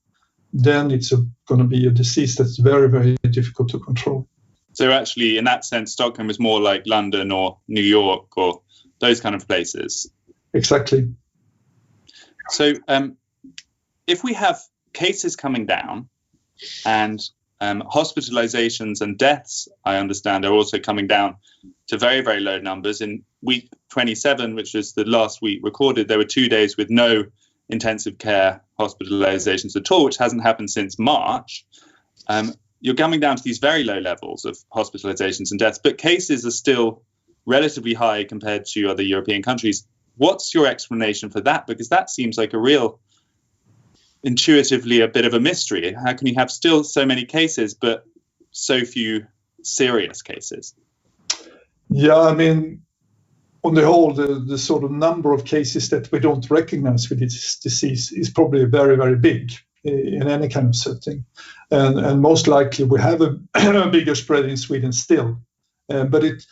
then 0.53 0.91
it's 0.91 1.13
going 1.47 1.59
to 1.59 1.67
be 1.67 1.87
a 1.87 1.91
disease 1.91 2.35
that's 2.35 2.57
very, 2.57 2.89
very 2.89 3.15
difficult 3.29 3.69
to 3.69 3.79
control. 3.79 4.27
So, 4.73 4.91
actually, 4.91 5.37
in 5.37 5.45
that 5.45 5.65
sense, 5.65 5.91
Stockholm 5.91 6.29
is 6.29 6.39
more 6.39 6.61
like 6.61 6.83
London 6.85 7.31
or 7.31 7.57
New 7.67 7.81
York 7.81 8.37
or 8.37 8.61
those 8.99 9.19
kind 9.19 9.35
of 9.35 9.47
places. 9.47 10.11
Exactly. 10.53 11.13
So, 12.49 12.73
um, 12.87 13.17
if 14.07 14.23
we 14.23 14.33
have 14.33 14.59
cases 14.93 15.35
coming 15.35 15.65
down 15.65 16.09
and 16.85 17.21
um, 17.61 17.83
hospitalizations 17.83 19.01
and 19.01 19.17
deaths, 19.17 19.67
I 19.83 19.97
understand, 19.97 20.45
are 20.45 20.53
also 20.53 20.79
coming 20.79 21.07
down 21.07 21.35
to 21.87 21.97
very, 21.97 22.21
very 22.21 22.39
low 22.39 22.59
numbers. 22.59 23.01
In 23.01 23.23
week 23.41 23.69
27, 23.89 24.55
which 24.55 24.73
was 24.73 24.93
the 24.93 25.03
last 25.03 25.41
week 25.41 25.59
recorded, 25.63 26.07
there 26.07 26.17
were 26.17 26.25
two 26.25 26.49
days 26.49 26.77
with 26.77 26.89
no 26.89 27.25
intensive 27.69 28.17
care 28.17 28.61
hospitalizations 28.79 29.75
at 29.75 29.91
all, 29.91 30.05
which 30.05 30.17
hasn't 30.17 30.41
happened 30.41 30.69
since 30.69 30.97
March. 30.97 31.65
Um, 32.27 32.53
you're 32.81 32.95
coming 32.95 33.19
down 33.19 33.35
to 33.35 33.43
these 33.43 33.59
very 33.59 33.83
low 33.83 33.99
levels 33.99 34.45
of 34.45 34.57
hospitalizations 34.73 35.51
and 35.51 35.59
deaths, 35.59 35.79
but 35.83 35.97
cases 35.97 36.45
are 36.45 36.51
still 36.51 37.03
relatively 37.45 37.93
high 37.93 38.23
compared 38.23 38.65
to 38.65 38.89
other 38.89 39.03
European 39.03 39.41
countries. 39.41 39.85
What's 40.15 40.53
your 40.53 40.67
explanation 40.67 41.29
for 41.29 41.41
that? 41.41 41.67
Because 41.67 41.89
that 41.89 42.09
seems 42.09 42.37
like 42.37 42.53
a 42.53 42.57
real 42.57 42.99
intuitively 44.23 45.01
a 45.01 45.07
bit 45.07 45.25
of 45.25 45.33
a 45.33 45.39
mystery. 45.39 45.93
How 45.93 46.13
can 46.13 46.27
you 46.27 46.35
have 46.37 46.51
still 46.51 46.83
so 46.83 47.05
many 47.05 47.25
cases 47.25 47.73
but 47.73 48.05
so 48.51 48.81
few 48.81 49.25
serious 49.63 50.21
cases? 50.21 50.75
Yeah, 51.89 52.19
I 52.19 52.33
mean, 52.33 52.83
on 53.63 53.75
the 53.75 53.85
whole, 53.85 54.13
the, 54.13 54.43
the 54.47 54.57
sort 54.57 54.83
of 54.83 54.91
number 54.91 55.33
of 55.33 55.45
cases 55.45 55.89
that 55.89 56.11
we 56.11 56.19
don't 56.19 56.49
recognize 56.49 57.09
with 57.09 57.19
this 57.19 57.59
disease 57.59 58.11
is 58.11 58.29
probably 58.29 58.65
very, 58.65 58.95
very 58.95 59.17
big 59.17 59.51
in 59.83 60.27
any 60.27 60.49
kind 60.49 60.67
of 60.67 60.75
setting. 60.75 61.25
And, 61.71 61.99
and 61.99 62.21
most 62.21 62.47
likely 62.47 62.85
we 62.85 62.99
have 63.01 63.21
a, 63.21 63.37
bigger 63.91 64.15
spread 64.15 64.45
in 64.45 64.57
Sweden 64.57 64.91
still. 64.91 65.39
Uh, 65.89 66.05
but 66.05 66.23
it 66.23 66.43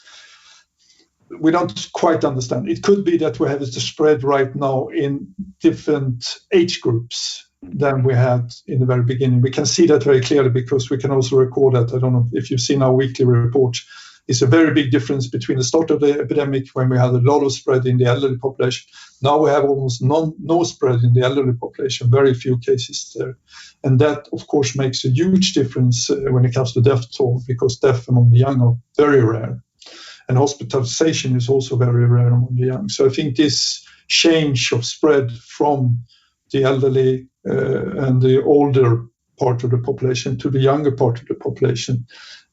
we 1.39 1.51
don't 1.51 1.89
quite 1.93 2.23
understand. 2.25 2.69
It 2.69 2.83
could 2.83 3.03
be 3.03 3.17
that 3.17 3.39
we 3.39 3.47
have 3.49 3.61
a 3.61 3.65
spread 3.67 4.23
right 4.23 4.53
now 4.55 4.87
in 4.87 5.33
different 5.61 6.37
age 6.53 6.81
groups 6.81 7.47
than 7.61 8.03
we 8.03 8.13
had 8.13 8.53
in 8.67 8.79
the 8.79 8.85
very 8.85 9.03
beginning. 9.03 9.41
We 9.41 9.51
can 9.51 9.65
see 9.65 9.87
that 9.87 10.03
very 10.03 10.21
clearly 10.21 10.49
because 10.49 10.89
we 10.89 10.97
can 10.97 11.11
also 11.11 11.37
record 11.37 11.75
that. 11.75 11.93
I 11.93 11.99
don't 11.99 12.13
know 12.13 12.27
if 12.33 12.49
you've 12.49 12.61
seen 12.61 12.81
our 12.81 12.93
weekly 12.93 13.25
report. 13.25 13.77
It's 14.27 14.41
a 14.41 14.48
very 14.48 14.74
big 14.74 14.91
difference 14.91 15.27
between 15.27 15.57
the 15.57 15.63
start 15.63 15.89
of 15.89 16.01
the 16.01 16.19
epidemic 16.19 16.67
when 16.74 16.89
we 16.89 16.98
had 16.98 17.12
a 17.12 17.22
lot 17.22 17.43
of 17.43 17.53
spread 17.53 17.86
in 17.86 17.98
the 17.98 18.05
elderly 18.05 18.38
population. 18.38 18.86
Now 19.22 19.38
we 19.38 19.50
have 19.50 19.63
almost 19.63 20.03
non, 20.03 20.34
no 20.39 20.63
spread 20.63 21.01
in 21.03 21.13
the 21.13 21.22
elderly 21.22 21.53
population, 21.53 22.12
very 22.12 22.34
few 22.34 22.57
cases 22.57 23.15
there. 23.17 23.38
And 23.84 24.00
that, 24.00 24.27
of 24.34 24.48
course, 24.48 24.75
makes 24.75 25.05
a 25.05 25.10
huge 25.10 25.53
difference 25.53 26.10
uh, 26.10 26.17
when 26.29 26.46
it 26.46 26.53
comes 26.53 26.74
to 26.74 26.81
death 26.81 27.05
toll 27.15 27.41
because 27.48 27.77
death 27.77 28.07
among 28.10 28.31
the 28.31 28.39
young 28.39 28.62
are 28.62 28.75
very 28.98 29.24
rare. 29.24 29.63
And 30.27 30.38
hospitalization 30.38 31.38
is 31.38 31.48
also 31.48 31.77
very 31.77 32.05
rare 32.05 32.27
among 32.27 32.55
the 32.55 32.67
young. 32.67 32.89
So 32.89 33.05
I 33.05 33.10
think 33.10 33.38
this 33.38 33.86
change 34.10 34.72
of 34.74 34.86
spread 34.86 35.31
from 35.31 36.03
the 36.51 36.63
elderly 36.63 37.27
uh, 37.48 38.05
and 38.05 38.22
the 38.22 38.43
older 38.43 39.05
part 39.39 39.63
of 39.63 39.72
the 39.72 39.77
population 39.77 40.38
to 40.39 40.50
the 40.50 40.60
younger 40.60 40.91
part 40.91 41.22
of 41.22 41.27
the 41.27 41.36
population 41.36 42.05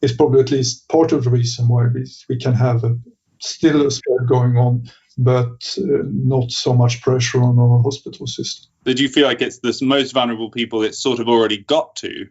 is 0.04 0.12
probably 0.12 0.40
at 0.40 0.50
least 0.50 0.88
part 0.88 1.12
of 1.12 1.24
the 1.24 1.30
reason 1.30 1.68
why 1.68 1.86
we, 1.86 2.06
we 2.28 2.38
can 2.38 2.54
have 2.54 2.84
a, 2.84 2.96
still 3.40 3.86
a 3.86 3.90
spread 3.90 4.28
going 4.28 4.56
on, 4.56 4.90
but 5.18 5.76
uh, 5.78 6.04
not 6.04 6.50
so 6.50 6.74
much 6.74 7.02
pressure 7.02 7.42
on 7.42 7.58
our 7.58 7.82
hospital 7.82 8.26
system. 8.26 8.70
Did 8.84 9.00
you 9.00 9.08
feel 9.08 9.26
like 9.26 9.42
it's 9.42 9.58
the 9.58 9.76
most 9.82 10.12
vulnerable 10.12 10.50
people 10.50 10.82
it's 10.82 10.98
sort 10.98 11.20
of 11.20 11.28
already 11.28 11.58
got 11.58 11.96
to? 11.96 12.28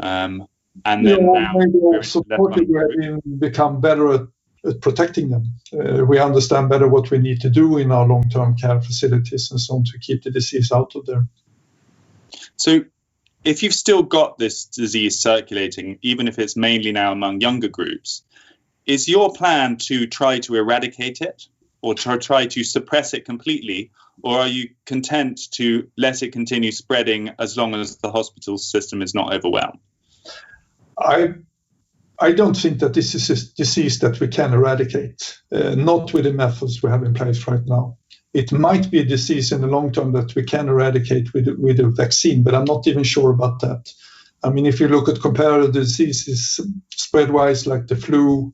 Um, 0.00 0.46
and 0.84 1.06
then 1.06 1.20
yeah, 1.20 1.40
now 1.40 1.52
maybe 1.54 1.78
also 1.78 2.22
partly 2.22 2.66
we 2.66 3.18
become 3.38 3.80
better 3.80 4.14
at 4.14 4.22
protecting 4.80 5.30
them. 5.30 5.44
Uh, 5.72 6.04
we 6.04 6.18
understand 6.18 6.68
better 6.68 6.88
what 6.88 7.10
we 7.10 7.18
need 7.18 7.40
to 7.40 7.50
do 7.50 7.78
in 7.78 7.90
our 7.90 8.06
long-term 8.06 8.56
care 8.56 8.80
facilities 8.80 9.50
and 9.50 9.60
so 9.60 9.74
on 9.74 9.84
to 9.84 9.98
keep 9.98 10.22
the 10.22 10.30
disease 10.30 10.70
out 10.70 10.94
of 10.94 11.04
there. 11.06 11.26
So, 12.56 12.84
if 13.44 13.62
you've 13.62 13.74
still 13.74 14.02
got 14.02 14.38
this 14.38 14.64
disease 14.64 15.20
circulating, 15.20 15.98
even 16.02 16.28
if 16.28 16.38
it's 16.38 16.56
mainly 16.56 16.92
now 16.92 17.12
among 17.12 17.40
younger 17.40 17.68
groups, 17.68 18.22
is 18.86 19.08
your 19.08 19.32
plan 19.32 19.76
to 19.76 20.06
try 20.06 20.38
to 20.40 20.56
eradicate 20.56 21.20
it 21.20 21.46
or 21.80 21.94
to 21.94 22.18
try 22.18 22.46
to 22.46 22.64
suppress 22.64 23.14
it 23.14 23.24
completely? 23.24 23.90
Or 24.22 24.40
are 24.40 24.48
you 24.48 24.70
content 24.84 25.40
to 25.52 25.88
let 25.96 26.22
it 26.22 26.32
continue 26.32 26.70
spreading 26.70 27.30
as 27.38 27.56
long 27.56 27.74
as 27.74 27.96
the 27.96 28.10
hospital 28.10 28.58
system 28.58 29.02
is 29.02 29.14
not 29.14 29.32
overwhelmed? 29.34 29.80
I 30.98 31.34
I 32.18 32.32
don't 32.32 32.56
think 32.56 32.78
that 32.80 32.94
this 32.94 33.16
is 33.16 33.30
a 33.30 33.54
disease 33.56 33.98
that 33.98 34.20
we 34.20 34.28
can 34.28 34.52
eradicate, 34.52 35.40
uh, 35.50 35.74
not 35.74 36.12
with 36.12 36.24
the 36.24 36.32
methods 36.32 36.80
we 36.80 36.88
have 36.90 37.02
in 37.02 37.14
place 37.14 37.48
right 37.48 37.66
now. 37.66 37.96
It 38.34 38.50
might 38.50 38.90
be 38.90 39.00
a 39.00 39.04
disease 39.04 39.52
in 39.52 39.60
the 39.60 39.66
long 39.66 39.92
term 39.92 40.12
that 40.12 40.34
we 40.34 40.42
can 40.42 40.68
eradicate 40.68 41.34
with, 41.34 41.48
with 41.58 41.80
a 41.80 41.88
vaccine, 41.88 42.42
but 42.42 42.54
I'm 42.54 42.64
not 42.64 42.86
even 42.86 43.04
sure 43.04 43.30
about 43.30 43.60
that. 43.60 43.92
I 44.42 44.50
mean, 44.50 44.66
if 44.66 44.80
you 44.80 44.88
look 44.88 45.08
at 45.08 45.20
comparative 45.20 45.72
diseases 45.72 46.58
spread 46.90 47.30
wise, 47.30 47.66
like 47.66 47.86
the 47.86 47.96
flu 47.96 48.52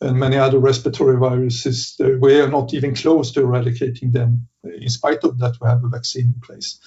and 0.00 0.18
many 0.18 0.36
other 0.36 0.58
respiratory 0.58 1.18
viruses, 1.18 1.94
uh, 2.00 2.10
we 2.20 2.40
are 2.40 2.48
not 2.48 2.72
even 2.72 2.94
close 2.94 3.32
to 3.32 3.40
eradicating 3.40 4.12
them. 4.12 4.48
In 4.64 4.88
spite 4.88 5.22
of 5.24 5.38
that, 5.38 5.56
we 5.60 5.68
have 5.68 5.84
a 5.84 5.88
vaccine 5.88 6.34
in 6.34 6.40
place. 6.40 6.80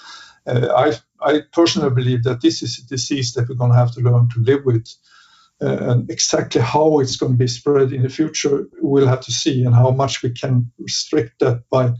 Uh, 0.48 0.68
I, 0.76 1.34
I 1.34 1.42
personally 1.54 1.94
believe 1.94 2.24
that 2.24 2.42
this 2.42 2.64
is 2.64 2.80
a 2.80 2.88
disease 2.88 3.34
that 3.34 3.48
we're 3.48 3.56
going 3.56 3.72
to 3.72 3.78
have 3.78 3.94
to 3.94 4.02
learn 4.02 4.30
to 4.30 4.40
live 4.40 4.66
with 4.66 4.88
uh, 5.62 5.92
and 5.92 6.10
exactly 6.10 6.60
how 6.60 7.00
it's 7.00 7.18
going 7.18 7.34
to 7.34 7.38
be 7.38 7.48
spread 7.48 7.94
in 7.94 8.02
the 8.02 8.10
future, 8.10 8.68
we'll 8.82 9.08
have 9.08 9.22
to 9.22 9.32
see, 9.32 9.64
and 9.64 9.76
how 9.76 9.92
much 9.92 10.24
we 10.24 10.32
can 10.32 10.72
restrict 10.80 11.40
that 11.40 11.70
by 11.70 11.94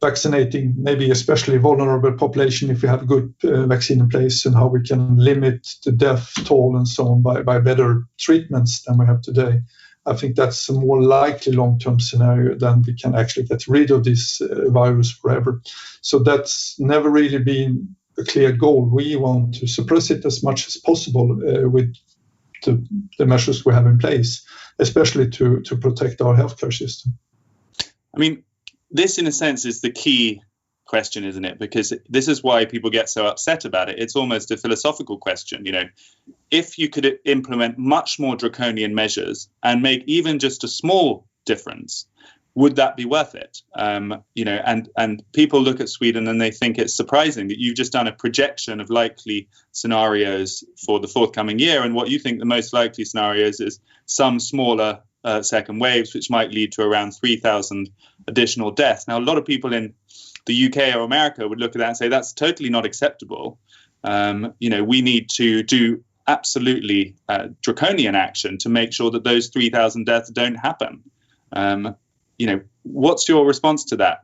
vaccinating 0.00 0.74
maybe 0.76 1.10
especially 1.10 1.58
vulnerable 1.58 2.12
population 2.12 2.70
if 2.70 2.82
we 2.82 2.88
have 2.88 3.02
a 3.02 3.06
good 3.06 3.34
uh, 3.44 3.66
vaccine 3.66 4.00
in 4.00 4.08
place 4.08 4.44
and 4.46 4.54
how 4.54 4.66
we 4.66 4.82
can 4.82 5.16
limit 5.16 5.66
the 5.84 5.92
death 5.92 6.32
toll 6.44 6.76
and 6.76 6.86
so 6.86 7.08
on 7.08 7.22
by, 7.22 7.42
by 7.42 7.58
better 7.58 8.04
treatments 8.18 8.82
than 8.82 8.98
we 8.98 9.06
have 9.06 9.20
today. 9.22 9.60
I 10.06 10.14
think 10.14 10.36
that's 10.36 10.68
a 10.68 10.72
more 10.72 11.02
likely 11.02 11.52
long-term 11.52 12.00
scenario 12.00 12.56
than 12.56 12.82
we 12.82 12.94
can 12.94 13.14
actually 13.14 13.46
get 13.46 13.66
rid 13.68 13.90
of 13.90 14.04
this 14.04 14.40
uh, 14.40 14.70
virus 14.70 15.10
forever. 15.10 15.60
So 16.00 16.20
that's 16.20 16.78
never 16.78 17.10
really 17.10 17.38
been 17.38 17.94
a 18.18 18.24
clear 18.24 18.52
goal. 18.52 18.88
We 18.90 19.16
want 19.16 19.54
to 19.56 19.66
suppress 19.66 20.10
it 20.10 20.24
as 20.24 20.42
much 20.42 20.66
as 20.66 20.76
possible 20.76 21.32
uh, 21.32 21.68
with 21.68 21.94
the, 22.64 22.84
the 23.18 23.26
measures 23.26 23.64
we 23.64 23.74
have 23.74 23.86
in 23.86 23.98
place, 23.98 24.44
especially 24.78 25.28
to, 25.30 25.60
to 25.60 25.76
protect 25.76 26.20
our 26.20 26.34
healthcare 26.34 26.72
system. 26.72 27.18
I 28.16 28.18
mean, 28.18 28.44
this, 28.90 29.18
in 29.18 29.26
a 29.26 29.32
sense, 29.32 29.64
is 29.64 29.80
the 29.80 29.90
key 29.90 30.42
question, 30.88 31.24
isn't 31.24 31.44
it? 31.44 31.58
Because 31.58 31.92
this 32.08 32.28
is 32.28 32.42
why 32.42 32.64
people 32.64 32.90
get 32.90 33.08
so 33.08 33.26
upset 33.26 33.64
about 33.64 33.88
it. 33.88 33.98
It's 33.98 34.16
almost 34.16 34.50
a 34.50 34.56
philosophical 34.56 35.18
question. 35.18 35.64
You 35.66 35.72
know, 35.72 35.84
if 36.50 36.78
you 36.78 36.88
could 36.88 37.18
implement 37.24 37.78
much 37.78 38.18
more 38.18 38.36
draconian 38.36 38.94
measures 38.94 39.48
and 39.62 39.82
make 39.82 40.02
even 40.06 40.38
just 40.38 40.64
a 40.64 40.68
small 40.68 41.26
difference, 41.44 42.06
would 42.54 42.76
that 42.76 42.96
be 42.96 43.04
worth 43.04 43.34
it? 43.34 43.62
Um, 43.76 44.24
you 44.34 44.44
know, 44.44 44.60
and 44.64 44.88
and 44.96 45.22
people 45.32 45.60
look 45.60 45.80
at 45.80 45.88
Sweden 45.88 46.26
and 46.26 46.40
they 46.40 46.50
think 46.50 46.78
it's 46.78 46.96
surprising 46.96 47.48
that 47.48 47.60
you've 47.60 47.76
just 47.76 47.92
done 47.92 48.08
a 48.08 48.12
projection 48.12 48.80
of 48.80 48.90
likely 48.90 49.48
scenarios 49.70 50.64
for 50.84 50.98
the 50.98 51.06
forthcoming 51.06 51.60
year, 51.60 51.84
and 51.84 51.94
what 51.94 52.10
you 52.10 52.18
think 52.18 52.40
the 52.40 52.44
most 52.46 52.72
likely 52.72 53.04
scenarios 53.04 53.60
is 53.60 53.78
some 54.06 54.40
smaller 54.40 55.00
uh, 55.28 55.42
second 55.42 55.78
waves, 55.78 56.14
which 56.14 56.30
might 56.30 56.50
lead 56.50 56.72
to 56.72 56.82
around 56.82 57.12
3,000 57.12 57.90
additional 58.26 58.70
deaths. 58.70 59.06
Now, 59.06 59.18
a 59.18 59.20
lot 59.20 59.36
of 59.36 59.44
people 59.44 59.74
in 59.74 59.92
the 60.46 60.66
UK 60.66 60.96
or 60.96 61.00
America 61.00 61.46
would 61.46 61.60
look 61.60 61.76
at 61.76 61.80
that 61.80 61.88
and 61.88 61.96
say 61.96 62.08
that's 62.08 62.32
totally 62.32 62.70
not 62.70 62.86
acceptable. 62.86 63.58
Um, 64.04 64.54
you 64.58 64.70
know, 64.70 64.82
we 64.82 65.02
need 65.02 65.28
to 65.30 65.62
do 65.62 66.02
absolutely 66.26 67.14
uh, 67.28 67.48
draconian 67.62 68.14
action 68.14 68.56
to 68.58 68.70
make 68.70 68.94
sure 68.94 69.10
that 69.10 69.24
those 69.24 69.48
3,000 69.48 70.06
deaths 70.06 70.30
don't 70.30 70.54
happen. 70.54 71.02
Um, 71.52 71.94
you 72.38 72.46
know, 72.46 72.60
what's 72.84 73.28
your 73.28 73.44
response 73.46 73.84
to 73.86 73.96
that? 73.96 74.20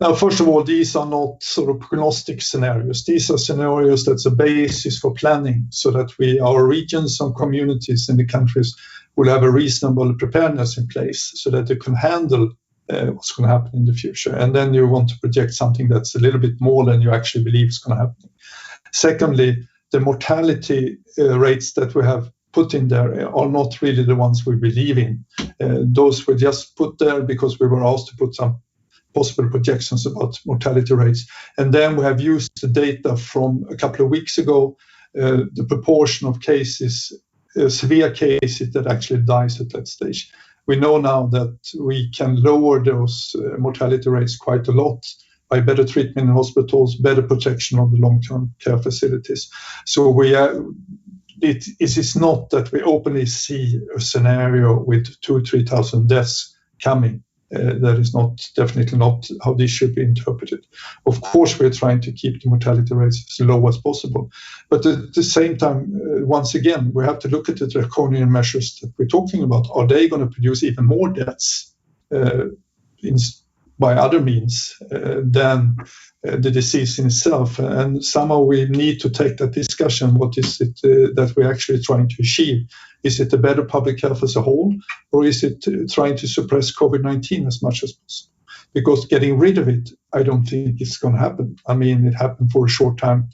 Now, 0.00 0.14
first 0.14 0.40
of 0.40 0.48
all, 0.48 0.62
these 0.62 0.96
are 0.96 1.06
not 1.06 1.42
sort 1.42 1.68
of 1.70 1.80
prognostic 1.80 2.40
scenarios. 2.40 3.04
These 3.04 3.30
are 3.30 3.38
scenarios 3.38 4.06
that's 4.06 4.26
a 4.26 4.30
basis 4.30 4.98
for 4.98 5.12
planning 5.12 5.66
so 5.70 5.90
that 5.90 6.16
we, 6.18 6.40
our 6.40 6.66
regions 6.66 7.20
and 7.20 7.36
communities 7.36 8.08
in 8.08 8.16
the 8.16 8.26
countries 8.26 8.74
will 9.16 9.28
have 9.28 9.42
a 9.42 9.50
reasonable 9.50 10.14
preparedness 10.14 10.76
in 10.78 10.86
place 10.88 11.32
so 11.34 11.50
that 11.50 11.66
they 11.66 11.76
can 11.76 11.94
handle 11.94 12.50
uh, 12.88 13.06
what's 13.06 13.32
going 13.32 13.48
to 13.48 13.52
happen 13.52 13.70
in 13.74 13.86
the 13.86 13.92
future. 13.92 14.34
And 14.34 14.54
then 14.54 14.74
you 14.74 14.86
want 14.86 15.08
to 15.08 15.18
project 15.18 15.54
something 15.54 15.88
that's 15.88 16.14
a 16.14 16.20
little 16.20 16.40
bit 16.40 16.60
more 16.60 16.84
than 16.84 17.02
you 17.02 17.10
actually 17.10 17.44
believe 17.44 17.68
is 17.68 17.78
going 17.78 17.96
to 17.96 18.04
happen. 18.04 18.30
Secondly, 18.92 19.66
the 19.90 20.00
mortality 20.00 20.98
uh, 21.18 21.38
rates 21.38 21.72
that 21.74 21.94
we 21.94 22.04
have 22.04 22.30
put 22.52 22.74
in 22.74 22.88
there 22.88 23.28
are 23.34 23.48
not 23.48 23.82
really 23.82 24.02
the 24.02 24.16
ones 24.16 24.46
we 24.46 24.56
believe 24.56 24.98
in. 24.98 25.24
Uh, 25.60 25.80
those 25.84 26.26
were 26.26 26.34
just 26.34 26.76
put 26.76 26.98
there 26.98 27.22
because 27.22 27.58
we 27.58 27.66
were 27.66 27.84
asked 27.84 28.08
to 28.08 28.16
put 28.16 28.34
some 28.34 28.60
possible 29.14 29.48
projections 29.48 30.06
about 30.06 30.38
mortality 30.46 30.94
rates. 30.94 31.26
And 31.58 31.72
then 31.72 31.96
we 31.96 32.04
have 32.04 32.20
used 32.20 32.50
the 32.60 32.68
data 32.68 33.16
from 33.16 33.64
a 33.70 33.76
couple 33.76 34.04
of 34.04 34.10
weeks 34.10 34.38
ago, 34.38 34.76
uh, 35.20 35.44
the 35.52 35.64
proportion 35.64 36.28
of 36.28 36.40
cases, 36.40 37.12
uh, 37.58 37.68
severe 37.68 38.10
cases 38.10 38.72
that 38.72 38.86
actually 38.86 39.22
dies 39.22 39.60
at 39.60 39.70
that 39.70 39.88
stage. 39.88 40.32
We 40.66 40.76
know 40.76 40.98
now 40.98 41.26
that 41.28 41.56
we 41.78 42.10
can 42.10 42.42
lower 42.42 42.82
those 42.82 43.34
uh, 43.38 43.56
mortality 43.58 44.10
rates 44.10 44.36
quite 44.36 44.66
a 44.68 44.72
lot 44.72 45.04
by 45.48 45.60
better 45.60 45.84
treatment 45.84 46.28
in 46.28 46.34
hospitals, 46.34 46.96
better 46.96 47.22
protection 47.22 47.78
of 47.78 47.92
the 47.92 47.98
long-term 47.98 48.52
care 48.60 48.78
facilities. 48.78 49.48
So 49.84 50.08
we 50.10 50.34
are, 50.34 50.60
it, 51.40 51.64
it 51.78 51.96
is 51.96 52.16
not 52.16 52.50
that 52.50 52.72
we 52.72 52.82
openly 52.82 53.26
see 53.26 53.80
a 53.94 54.00
scenario 54.00 54.82
with 54.82 55.14
two, 55.20 55.42
3,000 55.42 56.08
deaths 56.08 56.56
coming. 56.82 57.22
Uh, 57.54 57.78
that 57.78 57.96
is 58.00 58.12
not 58.12 58.44
definitely 58.56 58.98
not 58.98 59.28
how 59.44 59.54
this 59.54 59.70
should 59.70 59.94
be 59.94 60.02
interpreted. 60.02 60.66
Of 61.06 61.20
course, 61.20 61.56
we're 61.56 61.70
trying 61.70 62.00
to 62.00 62.10
keep 62.10 62.42
the 62.42 62.50
mortality 62.50 62.92
rates 62.92 63.24
as 63.40 63.46
low 63.46 63.68
as 63.68 63.78
possible, 63.78 64.32
but 64.68 64.84
at 64.84 65.14
the 65.14 65.22
same 65.22 65.56
time, 65.56 65.94
uh, 65.94 66.26
once 66.26 66.56
again, 66.56 66.90
we 66.92 67.04
have 67.04 67.20
to 67.20 67.28
look 67.28 67.48
at 67.48 67.58
the 67.58 67.68
draconian 67.68 68.32
measures 68.32 68.76
that 68.80 68.92
we're 68.98 69.06
talking 69.06 69.44
about. 69.44 69.68
Are 69.72 69.86
they 69.86 70.08
going 70.08 70.22
to 70.22 70.34
produce 70.34 70.64
even 70.64 70.86
more 70.86 71.08
deaths 71.08 71.72
uh, 72.12 72.46
in, 73.02 73.16
by 73.78 73.94
other 73.94 74.20
means 74.20 74.74
uh, 74.90 75.20
than 75.22 75.76
uh, 76.26 76.36
the 76.36 76.50
disease 76.50 76.98
in 76.98 77.06
itself. 77.06 77.58
And 77.58 78.04
somehow 78.04 78.40
we 78.40 78.64
need 78.66 79.00
to 79.00 79.10
take 79.10 79.36
that 79.36 79.52
discussion. 79.52 80.14
What 80.14 80.38
is 80.38 80.60
it 80.60 80.80
uh, 80.84 81.12
that 81.14 81.34
we're 81.36 81.50
actually 81.50 81.80
trying 81.82 82.08
to 82.08 82.16
achieve? 82.20 82.66
Is 83.02 83.20
it 83.20 83.32
a 83.32 83.38
better 83.38 83.64
public 83.64 84.00
health 84.00 84.22
as 84.22 84.36
a 84.36 84.42
whole, 84.42 84.74
or 85.12 85.24
is 85.24 85.44
it 85.44 85.64
trying 85.92 86.16
to 86.16 86.26
suppress 86.26 86.74
COVID 86.74 87.02
19 87.02 87.46
as 87.46 87.62
much 87.62 87.82
as 87.82 87.92
possible? 87.92 88.32
Because 88.72 89.06
getting 89.06 89.38
rid 89.38 89.58
of 89.58 89.68
it, 89.68 89.90
I 90.12 90.22
don't 90.22 90.44
think 90.44 90.80
it's 90.80 90.98
going 90.98 91.14
to 91.14 91.20
happen. 91.20 91.56
I 91.66 91.74
mean, 91.74 92.06
it 92.06 92.14
happened 92.14 92.50
for 92.50 92.66
a 92.66 92.68
short 92.70 92.98
time 92.98 93.28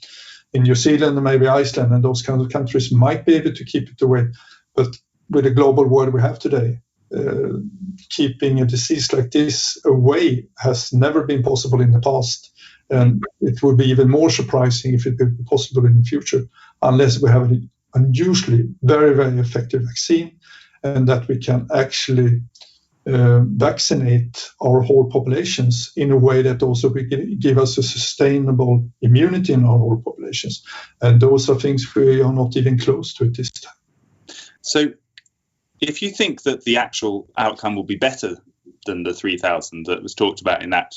in 0.53 0.63
New 0.63 0.75
Zealand 0.75 1.17
and 1.17 1.23
maybe 1.23 1.47
Iceland, 1.47 1.91
and 1.91 2.03
those 2.03 2.21
kinds 2.21 2.43
of 2.43 2.51
countries 2.51 2.91
might 2.91 3.25
be 3.25 3.35
able 3.35 3.53
to 3.53 3.65
keep 3.65 3.89
it 3.89 4.01
away. 4.01 4.27
But 4.75 4.95
with 5.29 5.45
the 5.45 5.51
global 5.51 5.85
world 5.85 6.13
we 6.13 6.21
have 6.21 6.39
today, 6.39 6.79
uh, 6.92 6.92
keeping 8.09 8.61
a 8.61 8.65
disease 8.65 9.13
like 9.13 9.31
this 9.31 9.79
away 9.85 10.47
has 10.57 10.91
never 10.93 11.23
been 11.23 11.43
possible 11.43 11.81
in 11.81 11.91
the 11.91 11.99
past. 11.99 12.51
And 12.89 13.23
it 13.41 13.61
would 13.63 13.77
be 13.77 13.85
even 13.85 14.09
more 14.09 14.29
surprising 14.29 14.93
if 14.93 15.05
it 15.05 15.15
would 15.19 15.37
be 15.37 15.43
possible 15.43 15.85
in 15.85 15.97
the 15.97 16.03
future, 16.03 16.43
unless 16.81 17.21
we 17.21 17.29
have 17.29 17.43
an 17.43 17.69
unusually 17.93 18.67
very, 18.81 19.15
very 19.15 19.39
effective 19.39 19.83
vaccine 19.83 20.37
and 20.83 21.07
that 21.07 21.27
we 21.27 21.37
can 21.37 21.67
actually 21.73 22.41
uh, 23.05 23.41
vaccinate 23.41 24.49
our 24.61 24.81
whole 24.81 25.09
populations 25.09 25.91
in 25.95 26.11
a 26.11 26.17
way 26.17 26.41
that 26.41 26.63
also 26.63 26.89
we 26.89 27.03
give 27.39 27.57
us 27.57 27.77
a 27.77 27.83
sustainable 27.83 28.87
immunity 29.01 29.53
in 29.53 29.65
our 29.65 29.77
whole 29.77 30.01
populations. 30.03 30.63
And 31.01 31.21
those 31.21 31.49
are 31.49 31.59
things 31.59 31.93
we 31.95 32.21
are 32.21 32.33
not 32.33 32.55
even 32.55 32.77
close 32.79 33.13
to 33.15 33.25
at 33.25 33.35
this 33.35 33.51
time. 33.51 33.73
So, 34.61 34.93
if 35.89 36.01
you 36.01 36.09
think 36.09 36.43
that 36.43 36.63
the 36.63 36.77
actual 36.77 37.29
outcome 37.37 37.75
will 37.75 37.83
be 37.83 37.95
better 37.95 38.37
than 38.85 39.03
the 39.03 39.13
3,000 39.13 39.85
that 39.85 40.03
was 40.03 40.15
talked 40.15 40.41
about 40.41 40.63
in 40.63 40.71
that 40.71 40.93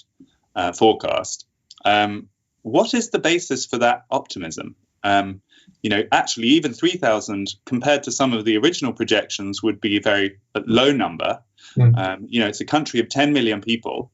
uh, 0.55 0.73
forecast, 0.73 1.47
um, 1.85 2.28
what 2.62 2.95
is 2.95 3.11
the 3.11 3.19
basis 3.19 3.66
for 3.66 3.78
that 3.78 4.05
optimism? 4.11 4.75
Um, 5.05 5.40
you 5.83 5.90
know, 5.90 6.02
actually, 6.11 6.49
even 6.49 6.73
3,000 6.73 7.55
compared 7.64 8.02
to 8.05 8.12
some 8.12 8.33
of 8.33 8.45
the 8.45 8.57
original 8.57 8.93
projections 8.93 9.62
would 9.62 9.81
be 9.81 9.97
a 9.97 10.00
very 10.00 10.38
low 10.66 10.93
number. 10.93 11.40
Mm. 11.76 11.97
Um, 11.97 12.26
you 12.28 12.40
know, 12.40 12.49
it's 12.49 12.61
a 12.61 12.64
country 12.64 13.00
of 13.00 13.09
10 13.09 13.33
million 13.33 13.61
people. 13.61 14.11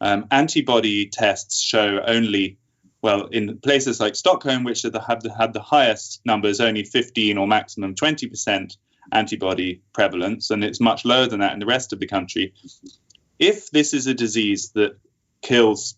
Um, 0.00 0.26
antibody 0.30 1.08
tests 1.08 1.60
show 1.60 2.00
only, 2.06 2.58
well, 3.02 3.26
in 3.26 3.58
places 3.58 4.00
like 4.00 4.16
Stockholm, 4.16 4.64
which 4.64 4.82
have 4.82 4.92
the, 4.92 5.00
have 5.02 5.22
the, 5.22 5.34
had 5.34 5.52
the 5.52 5.60
highest 5.60 6.22
numbers, 6.24 6.60
only 6.60 6.84
15 6.84 7.36
or 7.36 7.46
maximum 7.46 7.94
20 7.94 8.28
percent 8.28 8.76
antibody 9.12 9.82
prevalence, 9.92 10.50
and 10.50 10.64
it's 10.64 10.80
much 10.80 11.04
lower 11.04 11.26
than 11.26 11.40
that 11.40 11.52
in 11.52 11.58
the 11.58 11.66
rest 11.66 11.92
of 11.92 12.00
the 12.00 12.06
country. 12.06 12.54
If 13.38 13.70
this 13.70 13.94
is 13.94 14.06
a 14.06 14.14
disease 14.14 14.70
that 14.74 14.98
kills 15.42 15.96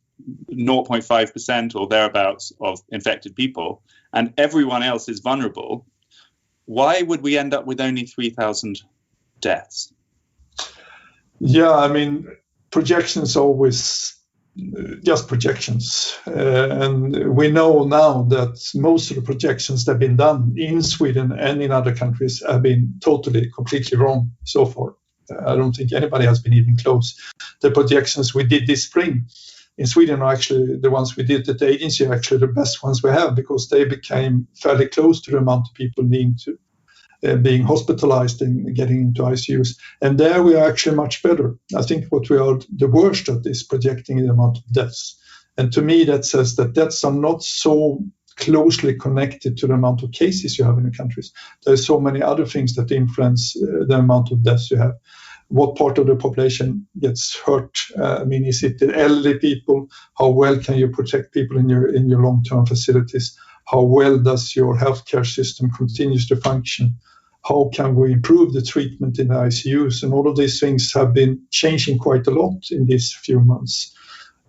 0.5% 0.50 1.74
or 1.74 1.88
thereabouts 1.88 2.52
of 2.60 2.80
infected 2.88 3.34
people, 3.34 3.82
and 4.12 4.34
everyone 4.36 4.82
else 4.82 5.08
is 5.08 5.20
vulnerable, 5.20 5.86
why 6.64 7.02
would 7.02 7.22
we 7.22 7.38
end 7.38 7.54
up 7.54 7.66
with 7.66 7.80
only 7.80 8.06
3,000 8.06 8.82
deaths? 9.40 9.92
Yeah, 11.40 11.74
I 11.74 11.88
mean, 11.88 12.28
projections 12.70 13.36
always 13.36 14.14
just 15.02 15.28
projections. 15.28 16.16
Uh, 16.26 16.68
and 16.70 17.34
we 17.34 17.50
know 17.50 17.84
now 17.84 18.22
that 18.24 18.62
most 18.74 19.10
of 19.10 19.16
the 19.16 19.22
projections 19.22 19.84
that 19.84 19.92
have 19.92 19.98
been 19.98 20.16
done 20.16 20.54
in 20.56 20.82
Sweden 20.82 21.32
and 21.32 21.62
in 21.62 21.70
other 21.70 21.94
countries 21.94 22.42
have 22.46 22.62
been 22.62 22.94
totally, 23.00 23.50
completely 23.50 23.96
wrong 23.98 24.30
so 24.44 24.66
far. 24.66 24.96
Uh, 25.30 25.52
I 25.52 25.56
don't 25.56 25.72
think 25.72 25.92
anybody 25.92 26.26
has 26.26 26.40
been 26.40 26.52
even 26.52 26.76
close. 26.76 27.18
The 27.60 27.70
projections 27.70 28.34
we 28.34 28.44
did 28.44 28.66
this 28.66 28.84
spring 28.84 29.26
in 29.78 29.86
Sweden 29.86 30.20
are 30.20 30.32
actually 30.32 30.76
the 30.76 30.90
ones 30.90 31.16
we 31.16 31.24
did 31.24 31.48
at 31.48 31.58
the 31.58 31.68
agency, 31.68 32.04
are 32.04 32.14
actually 32.14 32.40
the 32.40 32.46
best 32.46 32.82
ones 32.82 33.02
we 33.02 33.10
have 33.10 33.34
because 33.34 33.68
they 33.68 33.84
became 33.84 34.46
fairly 34.54 34.86
close 34.86 35.22
to 35.22 35.30
the 35.30 35.38
amount 35.38 35.68
of 35.68 35.74
people 35.74 36.04
needing 36.04 36.36
to 36.44 36.52
uh, 36.52 36.56
being 37.22 37.62
hospitalized 37.62 38.42
and 38.42 38.74
getting 38.74 39.00
into 39.00 39.22
ICUs. 39.22 39.78
And 40.00 40.18
there 40.18 40.42
we 40.42 40.54
are 40.54 40.68
actually 40.68 40.96
much 40.96 41.22
better. 41.22 41.56
I 41.76 41.82
think 41.82 42.06
what 42.06 42.28
we 42.28 42.36
are 42.36 42.58
the 42.76 42.88
worst 42.88 43.28
at 43.28 43.46
is 43.46 43.62
projecting 43.62 44.16
the 44.16 44.32
amount 44.32 44.58
of 44.58 44.66
deaths. 44.72 45.18
And 45.56 45.72
to 45.72 45.82
me, 45.82 46.04
that 46.04 46.24
says 46.24 46.56
that 46.56 46.72
deaths 46.72 47.04
are 47.04 47.12
not 47.12 47.42
so 47.42 48.02
closely 48.36 48.94
connected 48.94 49.56
to 49.58 49.66
the 49.66 49.74
amount 49.74 50.02
of 50.02 50.10
cases 50.12 50.58
you 50.58 50.64
have 50.64 50.78
in 50.78 50.84
the 50.84 50.90
countries. 50.90 51.32
There's 51.64 51.86
so 51.86 52.00
many 52.00 52.22
other 52.22 52.46
things 52.46 52.74
that 52.74 52.90
influence 52.90 53.56
uh, 53.56 53.84
the 53.86 53.98
amount 53.98 54.32
of 54.32 54.42
deaths 54.42 54.70
you 54.70 54.78
have. 54.78 54.94
What 55.48 55.76
part 55.76 55.98
of 55.98 56.06
the 56.06 56.16
population 56.16 56.86
gets 56.98 57.36
hurt? 57.36 57.78
Uh, 57.96 58.20
I 58.22 58.24
mean, 58.24 58.44
is 58.44 58.62
it 58.62 58.78
the 58.78 58.98
elderly 58.98 59.38
people? 59.38 59.88
How 60.18 60.30
well 60.30 60.58
can 60.58 60.76
you 60.76 60.88
protect 60.88 61.34
people 61.34 61.58
in 61.58 61.68
your 61.68 61.94
in 61.94 62.08
your 62.08 62.22
long-term 62.22 62.64
facilities? 62.64 63.38
How 63.66 63.82
well 63.82 64.18
does 64.18 64.54
your 64.54 64.76
healthcare 64.76 65.26
system 65.26 65.70
continues 65.70 66.26
to 66.28 66.36
function? 66.36 66.96
how 67.44 67.70
can 67.72 67.96
we 67.96 68.12
improve 68.12 68.52
the 68.52 68.62
treatment 68.62 69.18
in 69.18 69.28
the 69.28 69.34
ICUs? 69.34 70.02
And 70.02 70.12
all 70.12 70.28
of 70.28 70.36
these 70.36 70.60
things 70.60 70.92
have 70.94 71.12
been 71.12 71.40
changing 71.50 71.98
quite 71.98 72.26
a 72.26 72.30
lot 72.30 72.70
in 72.70 72.86
these 72.86 73.12
few 73.12 73.40
months. 73.40 73.96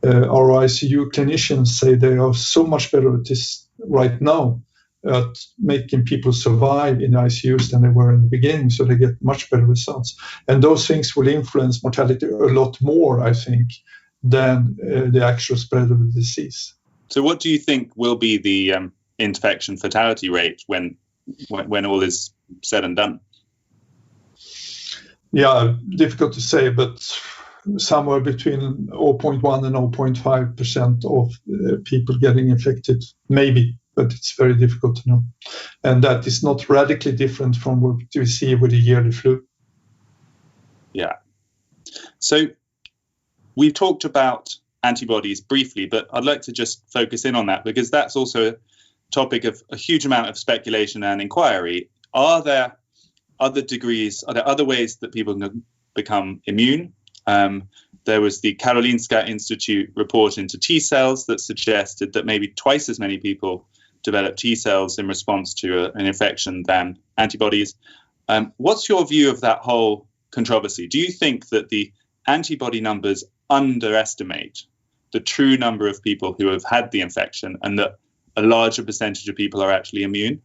Uh, 0.04 0.28
our 0.28 0.50
ICU 0.66 1.12
clinicians 1.12 1.68
say 1.68 1.96
they 1.96 2.18
are 2.18 2.34
so 2.34 2.66
much 2.66 2.92
better 2.92 3.16
at 3.16 3.26
this 3.26 3.68
right 3.88 4.22
now 4.22 4.62
at 5.06 5.38
making 5.60 6.06
people 6.06 6.32
survive 6.32 7.02
in 7.02 7.12
ICUs 7.12 7.72
than 7.72 7.82
they 7.82 7.90
were 7.90 8.14
in 8.14 8.22
the 8.22 8.28
beginning, 8.28 8.70
so 8.70 8.86
they 8.86 8.96
get 8.96 9.22
much 9.22 9.50
better 9.50 9.66
results. 9.66 10.16
And 10.48 10.64
those 10.64 10.88
things 10.88 11.16
will 11.16 11.28
influence 11.28 11.84
mortality 11.84 12.26
a 12.26 12.30
lot 12.30 12.82
more, 12.82 13.22
I 13.22 13.34
think, 13.34 13.70
than 14.22 14.78
uh, 14.82 15.12
the 15.12 15.26
actual 15.26 15.58
spread 15.58 15.92
of 15.92 16.00
the 16.00 16.12
disease. 16.14 16.74
So, 17.10 17.22
what 17.22 17.42
do 17.42 17.50
you 17.50 17.58
think 17.58 17.92
will 17.98 18.16
be 18.16 18.38
the 18.38 18.74
um, 18.74 18.94
infection 19.24 19.78
fatality 19.78 20.30
rate 20.30 20.64
when 20.68 20.98
when, 21.50 21.70
when 21.70 21.86
all 21.86 22.04
is 22.04 22.34
said 22.62 22.84
and 22.84 22.96
done? 22.96 23.20
Yeah, 25.32 25.76
difficult 25.96 26.34
to 26.34 26.42
say, 26.42 26.70
but 26.70 27.00
somewhere 27.78 28.20
between 28.20 28.88
0.1 28.92 29.66
and 29.66 29.76
0.5 29.76 30.58
percent 30.58 31.06
of 31.06 31.32
uh, 31.50 31.78
people 31.86 32.18
getting 32.20 32.50
infected, 32.50 33.04
maybe, 33.30 33.78
but 33.96 34.14
it's 34.14 34.36
very 34.38 34.54
difficult 34.54 34.98
to 34.98 35.10
know. 35.10 35.24
And 35.84 36.04
that 36.04 36.28
is 36.28 36.44
not 36.44 36.70
radically 36.70 37.14
different 37.14 37.56
from 37.56 37.82
what 37.82 37.98
we 38.16 38.26
see 38.26 38.56
with 38.56 38.72
the 38.72 38.78
yearly 38.78 39.12
flu. 39.12 39.44
Yeah. 40.92 41.14
So 42.20 42.48
we've 43.56 43.74
talked 43.74 44.06
about 44.06 44.50
antibodies 44.84 45.42
briefly, 45.42 45.86
but 45.86 46.08
I'd 46.14 46.26
like 46.26 46.42
to 46.44 46.52
just 46.52 46.84
focus 46.92 47.26
in 47.26 47.36
on 47.36 47.48
that 47.48 47.64
because 47.64 47.90
that's 47.90 48.16
also 48.16 48.56
topic 49.14 49.46
of 49.46 49.62
a 49.72 49.78
huge 49.78 50.06
amount 50.06 50.30
of 50.30 50.38
speculation 50.38 51.04
and 51.04 51.22
inquiry. 51.22 51.90
Are 52.14 52.44
there 52.44 52.78
other 53.40 53.62
degrees? 53.62 54.24
Are 54.24 54.34
there 54.34 54.48
other 54.48 54.66
ways 54.66 54.98
that 54.98 55.14
people 55.14 55.38
can 55.38 55.64
become 55.94 56.42
immune? 56.46 56.94
Um, 57.26 57.70
there 58.06 58.22
was 58.22 58.42
the 58.42 58.56
Karolinska 58.56 59.28
Institute 59.28 59.92
report 59.96 60.38
into 60.38 60.58
T 60.58 60.80
cells 60.80 61.26
that 61.28 61.40
suggested 61.40 62.14
that 62.14 62.26
maybe 62.26 62.50
twice 62.50 62.90
as 62.90 63.00
many 63.00 63.18
people 63.18 63.66
develop 64.04 64.36
T 64.36 64.56
cells 64.56 65.00
in 65.00 65.08
response 65.08 65.54
to 65.56 65.86
a, 65.86 65.92
an 65.94 66.06
infection 66.06 66.64
than 66.64 66.98
antibodies. 67.18 67.76
Um, 68.28 68.54
what's 68.58 68.90
your 68.90 69.06
view 69.06 69.30
of 69.30 69.42
that 69.42 69.60
whole 69.60 70.08
controversy? 70.32 70.88
Do 70.88 71.00
you 71.00 71.12
think 71.12 71.50
that 71.50 71.70
the 71.70 71.94
antibody 72.28 72.82
numbers 72.82 73.24
underestimate 73.50 74.66
the 75.12 75.20
true 75.20 75.58
number 75.58 75.88
of 75.88 76.02
people 76.02 76.36
who 76.38 76.48
have 76.48 76.64
had 76.64 76.92
the 76.92 77.02
infection 77.02 77.58
and 77.62 77.80
that 77.80 77.98
a 78.36 78.42
larger 78.42 78.84
percentage 78.84 79.28
of 79.28 79.36
people 79.36 79.62
are 79.62 79.72
actually 79.72 80.04
immune? 80.04 80.42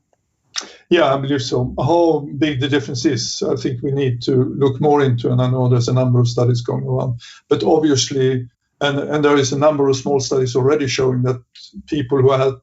Yeah, 0.90 1.14
I 1.14 1.18
believe 1.18 1.42
so. 1.42 1.74
How 1.79 2.27
big 2.38 2.61
the 2.61 2.68
difference 2.68 3.05
is, 3.05 3.42
I 3.42 3.55
think 3.57 3.83
we 3.83 3.92
need 3.92 4.22
to 4.22 4.33
look 4.44 4.81
more 4.81 5.03
into, 5.03 5.31
and 5.31 5.40
I 5.40 5.51
know 5.51 5.68
there's 5.68 5.88
a 5.88 5.92
number 5.92 6.20
of 6.20 6.29
studies 6.29 6.62
going 6.62 6.85
around. 6.85 7.20
But 7.48 7.62
obviously, 7.62 8.48
and, 8.81 8.98
and 8.98 9.24
there 9.24 9.37
is 9.37 9.53
a 9.53 9.59
number 9.59 9.88
of 9.88 9.96
small 9.96 10.20
studies 10.20 10.57
already 10.57 10.87
showing 10.87 11.22
that 11.22 11.42
people 11.87 12.20
who 12.20 12.33
had 12.33 12.55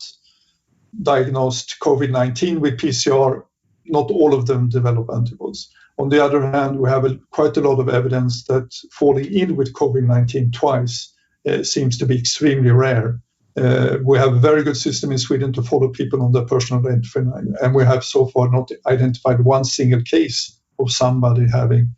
diagnosed 1.01 1.75
COVID 1.81 2.09
19 2.09 2.61
with 2.61 2.79
PCR, 2.79 3.43
not 3.85 4.09
all 4.11 4.33
of 4.33 4.47
them 4.47 4.69
develop 4.69 5.09
antibodies. 5.13 5.69
On 5.97 6.09
the 6.09 6.23
other 6.23 6.41
hand, 6.51 6.79
we 6.79 6.89
have 6.89 7.05
a, 7.05 7.19
quite 7.31 7.55
a 7.57 7.61
lot 7.61 7.79
of 7.79 7.89
evidence 7.89 8.43
that 8.45 8.73
falling 8.91 9.31
in 9.33 9.55
with 9.55 9.73
COVID 9.73 10.03
19 10.03 10.51
twice 10.51 11.13
uh, 11.47 11.63
seems 11.63 11.97
to 11.99 12.05
be 12.05 12.17
extremely 12.17 12.71
rare. 12.71 13.19
Uh, 13.57 13.97
we 14.03 14.17
have 14.17 14.33
a 14.33 14.39
very 14.39 14.63
good 14.63 14.75
system 14.75 15.11
in 15.11 15.17
Sweden 15.17 15.53
to 15.53 15.63
follow 15.63 15.87
people 15.87 16.21
on 16.21 16.33
their 16.33 16.45
personal 16.45 16.83
identifier, 16.83 17.31
and 17.61 17.73
we 17.73 17.85
have 17.85 18.03
so 18.03 18.25
far 18.27 18.51
not 18.51 18.69
identified 18.85 19.41
one 19.41 19.63
single 19.63 20.01
case 20.01 20.59
of 20.79 20.91
somebody 20.91 21.47
having 21.49 21.95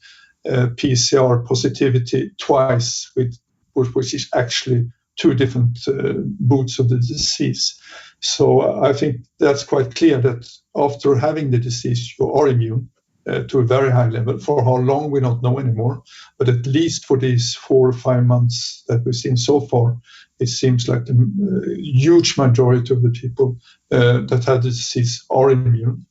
uh, 0.48 0.68
PCR 0.76 1.46
positivity 1.46 2.32
twice, 2.38 3.12
with, 3.16 3.36
which 3.74 4.14
is 4.14 4.30
actually 4.36 4.88
two 5.18 5.34
different 5.34 5.80
uh, 5.88 6.14
boots 6.40 6.78
of 6.80 6.90
the 6.90 6.98
disease. 6.98 7.80
So 8.22 8.84
I 8.84 8.94
think 8.94 9.26
that's 9.40 9.64
quite 9.64 9.96
clear 9.96 10.20
that 10.22 10.48
after 10.76 11.16
having 11.16 11.52
the 11.52 11.58
disease, 11.58 12.14
you 12.20 12.32
are 12.32 12.48
immune 12.48 12.90
to 13.28 13.60
a 13.60 13.66
very 13.66 13.92
high 13.92 14.10
level. 14.10 14.38
For 14.40 14.64
how 14.64 14.78
long, 14.78 15.12
we 15.12 15.20
don't 15.20 15.44
know 15.44 15.60
anymore. 15.60 16.04
But 16.38 16.50
at 16.50 16.66
least 16.66 17.06
for 17.06 17.18
these 17.18 17.56
four 17.56 17.90
or 17.90 17.94
five 17.94 18.26
months 18.26 18.84
that 18.88 19.04
we've 19.04 19.16
seen 19.16 19.38
so 19.38 19.60
far, 19.60 19.98
it 20.40 20.48
seems 20.48 20.88
like 20.88 21.06
the 21.06 21.14
uh, 21.14 21.74
huge 21.78 22.38
majority 22.38 22.94
of 22.94 23.02
the 23.02 23.10
people 23.10 23.58
uh, 23.92 24.22
that 24.28 24.46
had 24.46 24.62
the 24.62 24.70
disease 24.70 25.26
are 25.30 25.52
immune. 25.52 26.06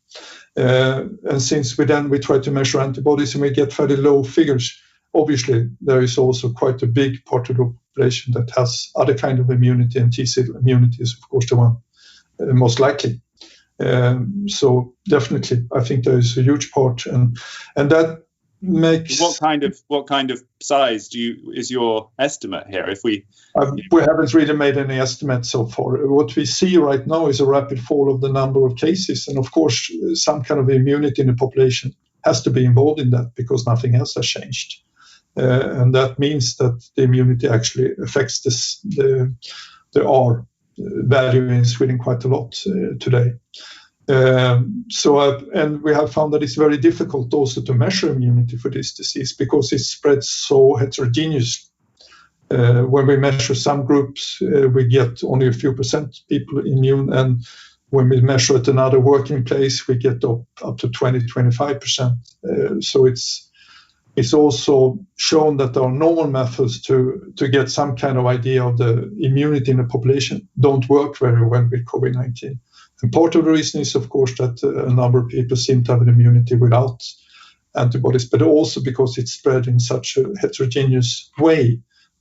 Uh, 0.56 1.04
and 1.30 1.42
since 1.42 1.76
we 1.76 1.84
then 1.84 2.08
we 2.08 2.18
try 2.18 2.38
to 2.38 2.50
measure 2.50 2.80
antibodies 2.80 3.34
and 3.34 3.42
we 3.42 3.50
get 3.50 3.72
fairly 3.72 3.96
low 3.96 4.24
figures, 4.24 4.76
obviously 5.14 5.68
there 5.80 6.00
is 6.00 6.18
also 6.18 6.50
quite 6.50 6.82
a 6.82 6.86
big 6.86 7.24
part 7.24 7.50
of 7.50 7.56
the 7.56 7.74
population 7.94 8.32
that 8.32 8.50
has 8.56 8.90
other 8.96 9.14
kind 9.14 9.38
of 9.38 9.50
immunity, 9.50 9.98
and 9.98 10.12
T 10.12 10.26
cell 10.26 10.56
immunity 10.56 11.02
is 11.02 11.14
of 11.14 11.28
course 11.28 11.48
the 11.48 11.56
one 11.56 11.76
uh, 12.40 12.46
most 12.54 12.80
likely. 12.80 13.20
Um, 13.78 14.48
so 14.48 14.94
definitely, 15.08 15.66
I 15.74 15.80
think 15.80 16.04
there 16.04 16.18
is 16.18 16.36
a 16.38 16.42
huge 16.42 16.70
part, 16.70 17.06
and 17.06 17.36
and 17.76 17.90
that 17.90 18.22
makes 18.62 19.20
what 19.20 19.38
kind 19.38 19.64
of 19.64 19.78
what 19.88 20.06
kind 20.06 20.30
of 20.30 20.42
size 20.62 21.08
do 21.08 21.18
you 21.18 21.52
is 21.54 21.70
your 21.70 22.10
estimate 22.18 22.66
here? 22.68 22.88
If 22.88 23.00
we 23.04 23.26
uh, 23.54 23.72
we 23.90 24.00
haven't 24.00 24.32
really 24.32 24.54
made 24.54 24.78
any 24.78 24.98
estimates 24.98 25.50
so 25.50 25.66
far. 25.66 26.06
What 26.06 26.34
we 26.36 26.46
see 26.46 26.78
right 26.78 27.06
now 27.06 27.26
is 27.26 27.40
a 27.40 27.46
rapid 27.46 27.80
fall 27.80 28.12
of 28.12 28.20
the 28.20 28.32
number 28.32 28.66
of 28.66 28.76
cases, 28.76 29.28
and 29.28 29.38
of 29.38 29.52
course, 29.52 29.92
some 30.14 30.42
kind 30.42 30.60
of 30.60 30.70
immunity 30.70 31.20
in 31.20 31.28
the 31.28 31.34
population 31.34 31.94
has 32.24 32.42
to 32.42 32.50
be 32.50 32.64
involved 32.64 33.00
in 33.00 33.10
that 33.10 33.32
because 33.36 33.66
nothing 33.66 33.94
else 33.94 34.14
has 34.14 34.26
changed, 34.26 34.82
uh, 35.36 35.80
and 35.80 35.94
that 35.94 36.18
means 36.18 36.56
that 36.56 36.82
the 36.96 37.02
immunity 37.02 37.46
actually 37.46 37.90
affects 38.02 38.40
this 38.40 38.80
the 38.84 39.34
the 39.92 40.08
R 40.08 40.46
value 40.78 41.48
in 41.48 41.64
Sweden 41.64 41.98
quite 41.98 42.24
a 42.24 42.28
lot 42.28 42.60
uh, 42.66 42.96
today. 43.00 43.32
Um, 44.08 44.84
so, 44.88 45.38
and 45.52 45.82
we 45.82 45.92
have 45.92 46.12
found 46.12 46.32
that 46.32 46.42
it's 46.42 46.54
very 46.54 46.76
difficult 46.76 47.34
also 47.34 47.60
to 47.62 47.74
measure 47.74 48.12
immunity 48.12 48.56
for 48.56 48.70
this 48.70 48.94
disease 48.94 49.34
because 49.34 49.72
it 49.72 49.80
spreads 49.80 50.28
so 50.28 50.76
heterogeneously. 50.76 51.70
Uh, 52.48 52.82
when 52.82 53.08
we 53.08 53.16
measure 53.16 53.56
some 53.56 53.84
groups, 53.84 54.40
uh, 54.40 54.68
we 54.68 54.86
get 54.86 55.24
only 55.24 55.48
a 55.48 55.52
few 55.52 55.72
percent 55.74 56.20
people 56.28 56.60
immune, 56.60 57.12
and 57.12 57.44
when 57.90 58.08
we 58.08 58.20
measure 58.20 58.56
at 58.56 58.68
another 58.68 59.00
working 59.00 59.42
place, 59.44 59.88
we 59.88 59.96
get 59.96 60.22
up, 60.22 60.42
up 60.62 60.78
to 60.78 60.88
20, 60.88 61.26
25 61.26 61.80
percent. 61.80 62.14
Uh, 62.48 62.80
so 62.80 63.04
it's 63.04 63.45
it's 64.16 64.32
also 64.32 64.98
shown 65.16 65.58
that 65.58 65.76
are 65.76 65.92
normal 65.92 66.26
methods 66.26 66.80
to, 66.82 67.32
to 67.36 67.48
get 67.48 67.70
some 67.70 67.96
kind 67.96 68.16
of 68.16 68.26
idea 68.26 68.64
of 68.64 68.78
the 68.78 69.14
immunity 69.20 69.70
in 69.70 69.76
the 69.76 69.84
population 69.84 70.48
don't 70.58 70.88
work 70.88 71.18
very 71.18 71.46
well 71.46 71.68
with 71.70 71.84
COVID 71.84 72.14
19. 72.14 72.58
And 73.02 73.12
part 73.12 73.34
of 73.34 73.44
the 73.44 73.50
reason 73.50 73.82
is, 73.82 73.94
of 73.94 74.08
course, 74.08 74.36
that 74.38 74.64
uh, 74.64 74.86
a 74.86 74.92
number 74.92 75.18
of 75.18 75.28
people 75.28 75.56
seem 75.56 75.84
to 75.84 75.92
have 75.92 76.00
an 76.00 76.08
immunity 76.08 76.54
without 76.56 77.04
antibodies, 77.76 78.24
but 78.24 78.40
also 78.40 78.80
because 78.82 79.18
it's 79.18 79.32
spread 79.32 79.66
in 79.66 79.78
such 79.78 80.16
a 80.16 80.32
heterogeneous 80.40 81.30
way 81.38 81.78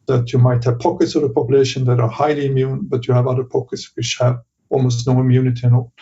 that 0.07 0.33
you 0.33 0.39
might 0.39 0.65
have 0.65 0.79
pockets 0.79 1.15
of 1.15 1.21
the 1.21 1.29
population 1.29 1.85
that 1.85 2.01
are 2.01 2.09
highly 2.09 2.45
immune, 2.45 2.81
but 2.89 3.07
you 3.07 3.13
have 3.13 3.25
other 3.25 3.45
pockets 3.45 3.89
which 3.95 4.17
have 4.19 4.41
almost 4.69 5.07
no 5.07 5.19
immunity 5.19 5.65
at 5.65 5.73
all. 5.73 5.93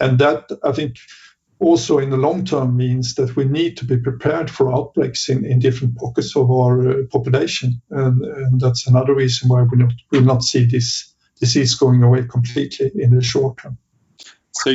And 0.00 0.18
that, 0.18 0.50
I 0.64 0.72
think, 0.72 0.96
also 1.62 1.98
in 1.98 2.10
the 2.10 2.16
long 2.16 2.44
term 2.44 2.76
means 2.76 3.14
that 3.14 3.36
we 3.36 3.44
need 3.44 3.76
to 3.76 3.84
be 3.84 3.96
prepared 3.96 4.50
for 4.50 4.74
outbreaks 4.74 5.28
in, 5.28 5.44
in 5.44 5.60
different 5.60 5.96
pockets 5.96 6.36
of 6.36 6.50
our 6.50 6.90
uh, 6.90 6.94
population. 7.10 7.80
And, 7.90 8.22
and, 8.22 8.60
that's 8.60 8.88
another 8.88 9.14
reason 9.14 9.48
why 9.48 9.62
we 9.62 9.78
not, 9.78 9.92
will 10.10 10.22
not 10.22 10.42
see 10.42 10.66
this 10.66 11.14
disease 11.38 11.74
going 11.76 12.02
away 12.02 12.24
completely 12.24 12.90
in 12.94 13.14
the 13.14 13.22
short 13.22 13.58
term. 13.58 13.78
So, 14.50 14.74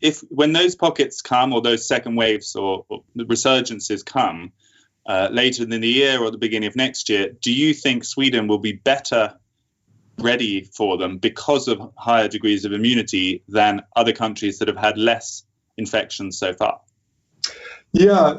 if 0.00 0.20
when 0.30 0.52
those 0.52 0.76
pockets 0.76 1.20
come, 1.20 1.52
or 1.52 1.60
those 1.60 1.86
second 1.86 2.14
waves, 2.16 2.54
or, 2.54 2.86
or 2.88 3.02
the 3.14 3.24
resurgences 3.24 4.04
come 4.04 4.52
uh, 5.06 5.28
later 5.30 5.64
in 5.64 5.68
the 5.68 5.86
year 5.86 6.22
or 6.22 6.30
the 6.30 6.38
beginning 6.38 6.68
of 6.68 6.76
next 6.76 7.08
year, 7.08 7.30
do 7.42 7.52
you 7.52 7.74
think 7.74 8.04
Sweden 8.04 8.46
will 8.46 8.58
be 8.58 8.72
better 8.72 9.34
ready 10.18 10.64
for 10.64 10.96
them 10.96 11.18
because 11.18 11.66
of 11.68 11.92
higher 11.96 12.28
degrees 12.28 12.64
of 12.64 12.72
immunity 12.72 13.42
than 13.48 13.82
other 13.96 14.12
countries 14.12 14.58
that 14.58 14.68
have 14.68 14.76
had 14.76 14.96
less 14.96 15.44
infections 15.76 16.38
so 16.38 16.52
far? 16.52 16.80
Yeah, 17.92 18.34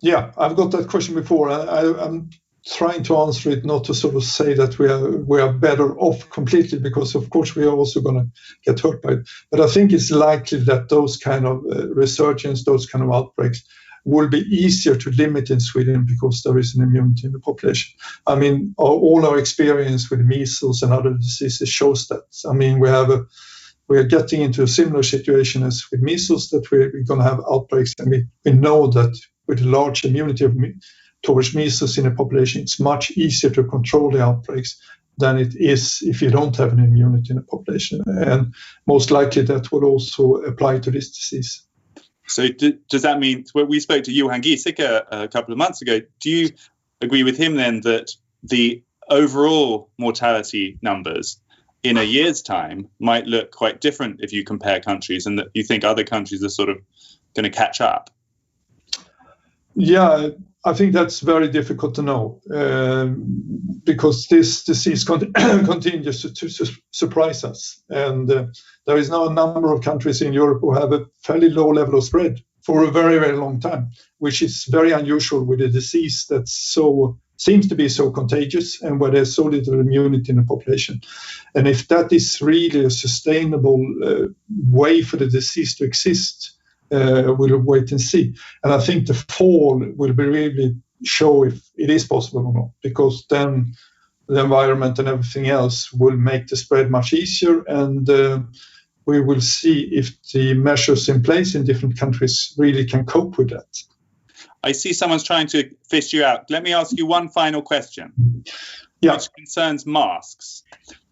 yeah, 0.00 0.32
I've 0.36 0.56
got 0.56 0.72
that 0.72 0.88
question 0.88 1.14
before. 1.14 1.50
I, 1.50 2.04
am 2.04 2.30
trying 2.66 3.02
to 3.04 3.16
answer 3.18 3.50
it, 3.50 3.64
not 3.64 3.84
to 3.84 3.94
sort 3.94 4.14
of 4.14 4.24
say 4.24 4.54
that 4.54 4.78
we 4.78 4.88
are 4.88 5.10
we 5.10 5.40
are 5.40 5.52
better 5.52 5.96
off 5.98 6.28
completely, 6.30 6.78
because 6.78 7.14
of 7.14 7.30
course 7.30 7.54
we 7.54 7.64
are 7.64 7.74
also 7.74 8.00
going 8.00 8.16
to 8.16 8.30
get 8.64 8.80
hurt 8.80 9.02
by 9.02 9.12
it. 9.12 9.28
But 9.50 9.60
I 9.60 9.66
think 9.66 9.92
it's 9.92 10.10
likely 10.10 10.58
that 10.64 10.88
those 10.88 11.16
kind 11.16 11.46
of 11.46 11.64
uh, 11.70 11.88
resurgence, 11.94 12.64
those 12.64 12.86
kind 12.86 13.04
of 13.04 13.12
outbreaks, 13.12 13.62
will 14.04 14.28
be 14.28 14.40
easier 14.40 14.96
to 14.96 15.10
limit 15.10 15.50
in 15.50 15.60
Sweden 15.60 16.04
because 16.06 16.42
there 16.42 16.58
is 16.58 16.74
an 16.74 16.82
immunity 16.82 17.26
in 17.26 17.32
the 17.32 17.38
population. 17.38 17.96
I 18.26 18.34
mean, 18.34 18.74
all 18.76 19.24
our 19.24 19.38
experience 19.38 20.10
with 20.10 20.20
measles 20.20 20.82
and 20.82 20.92
other 20.92 21.14
diseases 21.14 21.68
shows 21.68 22.08
that. 22.08 22.24
I 22.48 22.52
mean, 22.52 22.80
we 22.80 22.88
have 22.88 23.10
a 23.10 23.24
we 23.92 23.98
are 23.98 24.04
getting 24.04 24.40
into 24.40 24.62
a 24.62 24.66
similar 24.66 25.02
situation 25.02 25.62
as 25.62 25.84
with 25.92 26.00
measles 26.00 26.48
that 26.48 26.70
we're, 26.70 26.90
we're 26.94 27.04
going 27.04 27.20
to 27.20 27.28
have 27.28 27.42
outbreaks, 27.52 27.92
and 27.98 28.10
we, 28.10 28.24
we 28.42 28.52
know 28.52 28.86
that 28.86 29.14
with 29.46 29.60
a 29.60 29.68
large 29.68 30.06
immunity 30.06 30.46
of, 30.46 30.56
towards 31.22 31.54
measles 31.54 31.98
in 31.98 32.06
a 32.06 32.10
population, 32.10 32.62
it's 32.62 32.80
much 32.80 33.10
easier 33.10 33.50
to 33.50 33.64
control 33.64 34.10
the 34.10 34.22
outbreaks 34.22 34.80
than 35.18 35.36
it 35.36 35.54
is 35.56 35.98
if 36.00 36.22
you 36.22 36.30
don't 36.30 36.56
have 36.56 36.72
an 36.72 36.78
immunity 36.78 37.32
in 37.32 37.38
a 37.38 37.42
population. 37.42 38.00
And 38.06 38.54
most 38.86 39.10
likely 39.10 39.42
that 39.42 39.70
will 39.70 39.84
also 39.84 40.36
apply 40.36 40.78
to 40.78 40.90
this 40.90 41.10
disease. 41.10 41.62
So, 42.28 42.48
do, 42.48 42.78
does 42.88 43.02
that 43.02 43.20
mean 43.20 43.44
we 43.54 43.78
spoke 43.78 44.04
to 44.04 44.12
Johan 44.12 44.40
Giesecke 44.40 44.80
a, 44.80 45.24
a 45.24 45.28
couple 45.28 45.52
of 45.52 45.58
months 45.58 45.82
ago? 45.82 46.00
Do 46.22 46.30
you 46.30 46.48
agree 47.02 47.24
with 47.24 47.36
him 47.36 47.56
then 47.56 47.82
that 47.82 48.10
the 48.42 48.82
overall 49.10 49.90
mortality 49.98 50.78
numbers 50.80 51.38
in 51.82 51.98
a 51.98 52.02
year's 52.02 52.42
time 52.42 52.88
might 53.00 53.26
look 53.26 53.50
quite 53.50 53.80
different 53.80 54.20
if 54.20 54.32
you 54.32 54.44
compare 54.44 54.80
countries 54.80 55.26
and 55.26 55.38
that 55.38 55.48
you 55.54 55.64
think 55.64 55.84
other 55.84 56.04
countries 56.04 56.42
are 56.44 56.48
sort 56.48 56.68
of 56.68 56.78
going 57.34 57.44
to 57.44 57.50
catch 57.50 57.80
up? 57.80 58.10
Yeah, 59.74 60.28
I 60.64 60.74
think 60.74 60.92
that's 60.92 61.20
very 61.20 61.48
difficult 61.48 61.94
to 61.96 62.02
know 62.02 62.40
um, 62.54 63.24
because 63.84 64.28
this 64.28 64.62
disease 64.62 65.02
con- 65.02 65.32
continues 65.64 66.22
to, 66.22 66.32
to 66.34 66.48
su- 66.48 66.76
surprise 66.92 67.42
us. 67.42 67.82
And 67.88 68.30
uh, 68.30 68.46
there 68.86 68.96
is 68.96 69.10
now 69.10 69.26
a 69.26 69.32
number 69.32 69.72
of 69.72 69.82
countries 69.82 70.22
in 70.22 70.32
Europe 70.32 70.60
who 70.60 70.72
have 70.74 70.92
a 70.92 71.06
fairly 71.22 71.48
low 71.48 71.68
level 71.68 71.98
of 71.98 72.04
spread 72.04 72.40
for 72.62 72.84
a 72.84 72.90
very, 72.90 73.18
very 73.18 73.36
long 73.36 73.58
time, 73.58 73.90
which 74.18 74.40
is 74.40 74.66
very 74.70 74.92
unusual 74.92 75.44
with 75.44 75.60
a 75.60 75.68
disease 75.68 76.26
that's 76.28 76.52
so 76.52 77.18
seems 77.42 77.68
to 77.68 77.74
be 77.74 77.88
so 77.88 78.10
contagious 78.10 78.80
and 78.82 79.00
where 79.00 79.10
there's 79.10 79.34
so 79.34 79.44
little 79.44 79.80
immunity 79.80 80.30
in 80.30 80.36
the 80.36 80.44
population. 80.44 81.00
And 81.54 81.66
if 81.66 81.88
that 81.88 82.12
is 82.12 82.40
really 82.40 82.84
a 82.84 82.90
sustainable 82.90 83.84
uh, 84.04 84.28
way 84.70 85.02
for 85.02 85.16
the 85.16 85.26
disease 85.26 85.74
to 85.76 85.84
exist, 85.84 86.52
uh, 86.92 87.34
we'll 87.36 87.58
wait 87.58 87.90
and 87.90 88.00
see. 88.00 88.34
And 88.62 88.72
I 88.72 88.78
think 88.78 89.06
the 89.06 89.14
fall 89.14 89.84
will 89.96 90.12
be 90.12 90.24
really 90.24 90.76
show 91.04 91.44
if 91.44 91.60
it 91.76 91.90
is 91.90 92.06
possible 92.06 92.46
or 92.46 92.54
not, 92.54 92.70
because 92.80 93.26
then 93.28 93.74
the 94.28 94.40
environment 94.40 95.00
and 95.00 95.08
everything 95.08 95.48
else 95.48 95.92
will 95.92 96.16
make 96.16 96.46
the 96.46 96.56
spread 96.56 96.90
much 96.90 97.12
easier 97.12 97.64
and 97.66 98.08
uh, 98.08 98.38
we 99.04 99.20
will 99.20 99.40
see 99.40 99.80
if 99.92 100.16
the 100.32 100.54
measures 100.54 101.08
in 101.08 101.22
place 101.22 101.56
in 101.56 101.64
different 101.64 101.98
countries 101.98 102.54
really 102.56 102.84
can 102.84 103.04
cope 103.04 103.36
with 103.36 103.50
that. 103.50 103.66
I 104.62 104.72
see 104.72 104.92
someone's 104.92 105.24
trying 105.24 105.48
to 105.48 105.70
fish 105.88 106.12
you 106.12 106.24
out. 106.24 106.50
Let 106.50 106.62
me 106.62 106.72
ask 106.72 106.96
you 106.96 107.06
one 107.06 107.28
final 107.28 107.62
question, 107.62 108.44
yeah. 109.00 109.12
which 109.12 109.32
concerns 109.32 109.86
masks. 109.86 110.62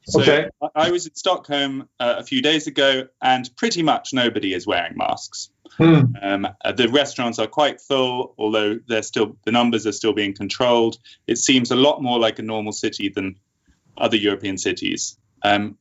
So 0.04 0.22
okay. 0.22 0.48
I 0.74 0.90
was 0.90 1.06
in 1.06 1.14
Stockholm 1.14 1.88
uh, 2.00 2.16
a 2.18 2.24
few 2.24 2.42
days 2.42 2.66
ago, 2.66 3.06
and 3.22 3.48
pretty 3.56 3.82
much 3.82 4.12
nobody 4.12 4.54
is 4.54 4.66
wearing 4.66 4.96
masks. 4.96 5.50
Hmm. 5.76 6.02
Um, 6.20 6.48
uh, 6.64 6.72
the 6.72 6.88
restaurants 6.88 7.38
are 7.38 7.46
quite 7.46 7.80
full, 7.80 8.34
although 8.38 8.78
they're 8.88 9.02
still 9.02 9.36
the 9.44 9.52
numbers 9.52 9.86
are 9.86 9.92
still 9.92 10.12
being 10.12 10.34
controlled. 10.34 10.98
It 11.26 11.38
seems 11.38 11.70
a 11.70 11.76
lot 11.76 12.02
more 12.02 12.18
like 12.18 12.38
a 12.38 12.42
normal 12.42 12.72
city 12.72 13.08
than 13.08 13.36
other 13.96 14.16
European 14.16 14.58
cities. 14.58 15.16
Um, 15.42 15.78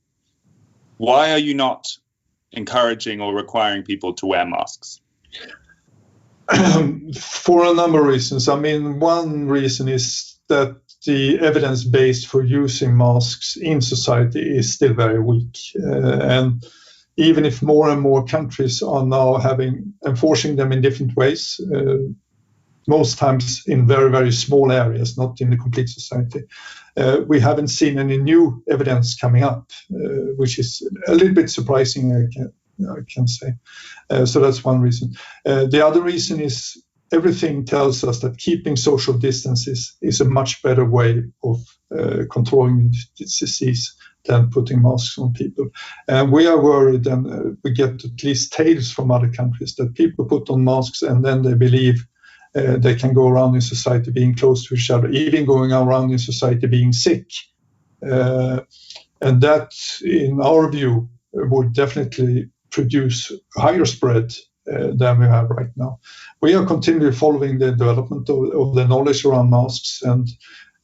why 0.97 1.31
are 1.31 1.39
you 1.39 1.53
not 1.53 1.87
encouraging 2.51 3.21
or 3.21 3.33
requiring 3.33 3.83
people 3.83 4.13
to 4.15 4.25
wear 4.25 4.45
masks? 4.45 5.01
For 7.19 7.65
a 7.65 7.73
number 7.73 7.99
of 7.99 8.05
reasons. 8.05 8.47
I 8.47 8.59
mean, 8.59 8.99
one 8.99 9.47
reason 9.47 9.87
is 9.87 10.39
that 10.47 10.77
the 11.05 11.39
evidence 11.39 11.83
base 11.83 12.25
for 12.25 12.43
using 12.43 12.97
masks 12.97 13.55
in 13.55 13.81
society 13.81 14.41
is 14.57 14.73
still 14.73 14.93
very 14.93 15.19
weak. 15.19 15.57
Uh, 15.81 16.19
and 16.21 16.63
even 17.17 17.45
if 17.45 17.61
more 17.61 17.89
and 17.89 18.01
more 18.01 18.25
countries 18.25 18.81
are 18.81 19.05
now 19.05 19.35
having 19.35 19.93
enforcing 20.05 20.55
them 20.55 20.71
in 20.71 20.81
different 20.81 21.15
ways, 21.15 21.59
uh, 21.73 21.97
most 22.87 23.17
times 23.17 23.63
in 23.67 23.87
very, 23.87 24.09
very 24.09 24.31
small 24.31 24.71
areas, 24.71 25.17
not 25.17 25.39
in 25.41 25.51
the 25.51 25.57
complete 25.57 25.89
society, 25.89 26.41
uh, 26.97 27.21
we 27.27 27.39
haven't 27.39 27.67
seen 27.67 27.99
any 27.99 28.17
new 28.17 28.63
evidence 28.69 29.15
coming 29.15 29.43
up, 29.43 29.71
uh, 29.93 30.33
which 30.37 30.57
is 30.57 30.81
a 31.07 31.13
little 31.13 31.33
bit 31.33 31.49
surprising, 31.49 32.15
I 32.15 32.49
I 32.87 33.01
can 33.11 33.27
say. 33.27 33.53
Uh, 34.09 34.25
so 34.25 34.39
that's 34.39 34.63
one 34.63 34.81
reason. 34.81 35.13
Uh, 35.45 35.65
the 35.65 35.85
other 35.85 36.01
reason 36.01 36.39
is 36.39 36.81
everything 37.11 37.65
tells 37.65 38.03
us 38.03 38.19
that 38.19 38.37
keeping 38.37 38.75
social 38.75 39.13
distances 39.13 39.95
is 40.01 40.21
a 40.21 40.25
much 40.25 40.61
better 40.61 40.85
way 40.85 41.23
of 41.43 41.59
uh, 41.97 42.23
controlling 42.31 42.93
this 43.17 43.39
disease 43.39 43.95
than 44.25 44.49
putting 44.49 44.81
masks 44.81 45.17
on 45.17 45.33
people. 45.33 45.69
And 46.07 46.31
we 46.31 46.45
are 46.45 46.61
worried, 46.61 47.07
and 47.07 47.27
uh, 47.27 47.55
we 47.63 47.71
get 47.73 48.03
at 48.03 48.23
least 48.23 48.53
tales 48.53 48.91
from 48.91 49.11
other 49.11 49.31
countries 49.31 49.75
that 49.75 49.95
people 49.95 50.25
put 50.25 50.49
on 50.49 50.63
masks 50.63 51.01
and 51.01 51.23
then 51.23 51.41
they 51.41 51.53
believe 51.53 52.05
uh, 52.55 52.77
they 52.77 52.95
can 52.95 53.13
go 53.13 53.27
around 53.27 53.55
in 53.55 53.61
society 53.61 54.11
being 54.11 54.35
close 54.35 54.65
to 54.67 54.75
each 54.75 54.89
other, 54.89 55.09
even 55.09 55.45
going 55.45 55.71
around 55.71 56.11
in 56.11 56.17
society 56.17 56.67
being 56.67 56.91
sick. 56.91 57.31
Uh, 58.07 58.61
and 59.21 59.41
that, 59.41 59.71
in 60.03 60.39
our 60.41 60.69
view, 60.69 61.09
would 61.33 61.73
definitely 61.73 62.49
produce 62.71 63.31
higher 63.55 63.85
spread 63.85 64.33
uh, 64.71 64.91
than 64.93 65.19
we 65.19 65.25
have 65.25 65.49
right 65.49 65.71
now. 65.75 65.99
We 66.41 66.53
are 66.53 66.65
continually 66.65 67.11
following 67.11 67.59
the 67.59 67.71
development 67.71 68.29
of, 68.29 68.75
the 68.75 68.87
knowledge 68.87 69.25
around 69.25 69.49
masks, 69.49 70.01
and 70.01 70.27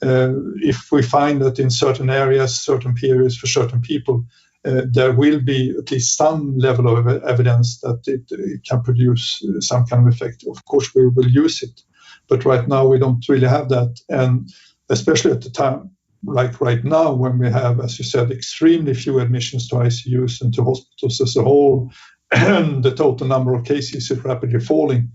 uh, 0.02 0.34
if 0.58 0.91
we 0.91 1.02
find 1.02 1.41
that 1.41 1.60
in 1.60 1.69
certain 1.69 2.10
areas, 2.10 2.60
certain 2.60 2.95
periods 2.95 3.38
for 3.38 3.48
certain 3.48 3.82
people, 3.82 4.26
uh, 4.65 4.82
there 4.91 5.13
will 5.13 5.39
be 5.39 5.76
at 5.78 5.91
least 5.91 6.17
some 6.17 6.58
level 6.58 6.88
of 6.88 7.08
evidence 7.24 7.80
that 7.82 8.02
it, 8.08 8.63
can 8.67 8.82
produce 8.82 9.43
some 9.60 9.86
kind 9.86 10.08
of 10.08 10.13
effect. 10.13 10.43
Of 10.50 10.65
course, 10.65 10.93
we 10.95 11.08
will 11.08 11.28
use 11.28 11.62
it, 11.62 11.82
but 12.28 12.45
right 12.45 12.67
now 12.67 12.88
we 12.88 12.98
don't 12.98 13.24
really 13.30 13.48
have 13.48 13.69
that, 13.69 14.00
and 14.10 14.50
especially 14.89 15.32
at 15.32 15.41
the 15.41 15.52
time 15.52 15.95
like 16.26 16.60
right 16.62 16.84
now 16.84 17.14
when 17.14 17.38
we 17.38 17.50
have, 17.50 17.80
as 17.80 17.98
you 18.00 18.06
said, 18.06 18.32
extremely 18.32 18.94
few 18.94 19.20
admissions 19.20 19.68
to 19.70 19.76
ICUs 19.76 20.42
and 20.42 20.54
to 20.54 20.64
hospitals 20.64 21.22
as 21.22 21.36
a 21.36 21.44
whole, 21.44 21.92
and 22.32 22.84
the 22.84 22.94
total 22.94 23.28
number 23.28 23.54
of 23.54 23.66
cases 23.66 24.10
is 24.10 24.24
rapidly 24.24 24.60
falling, 24.60 25.12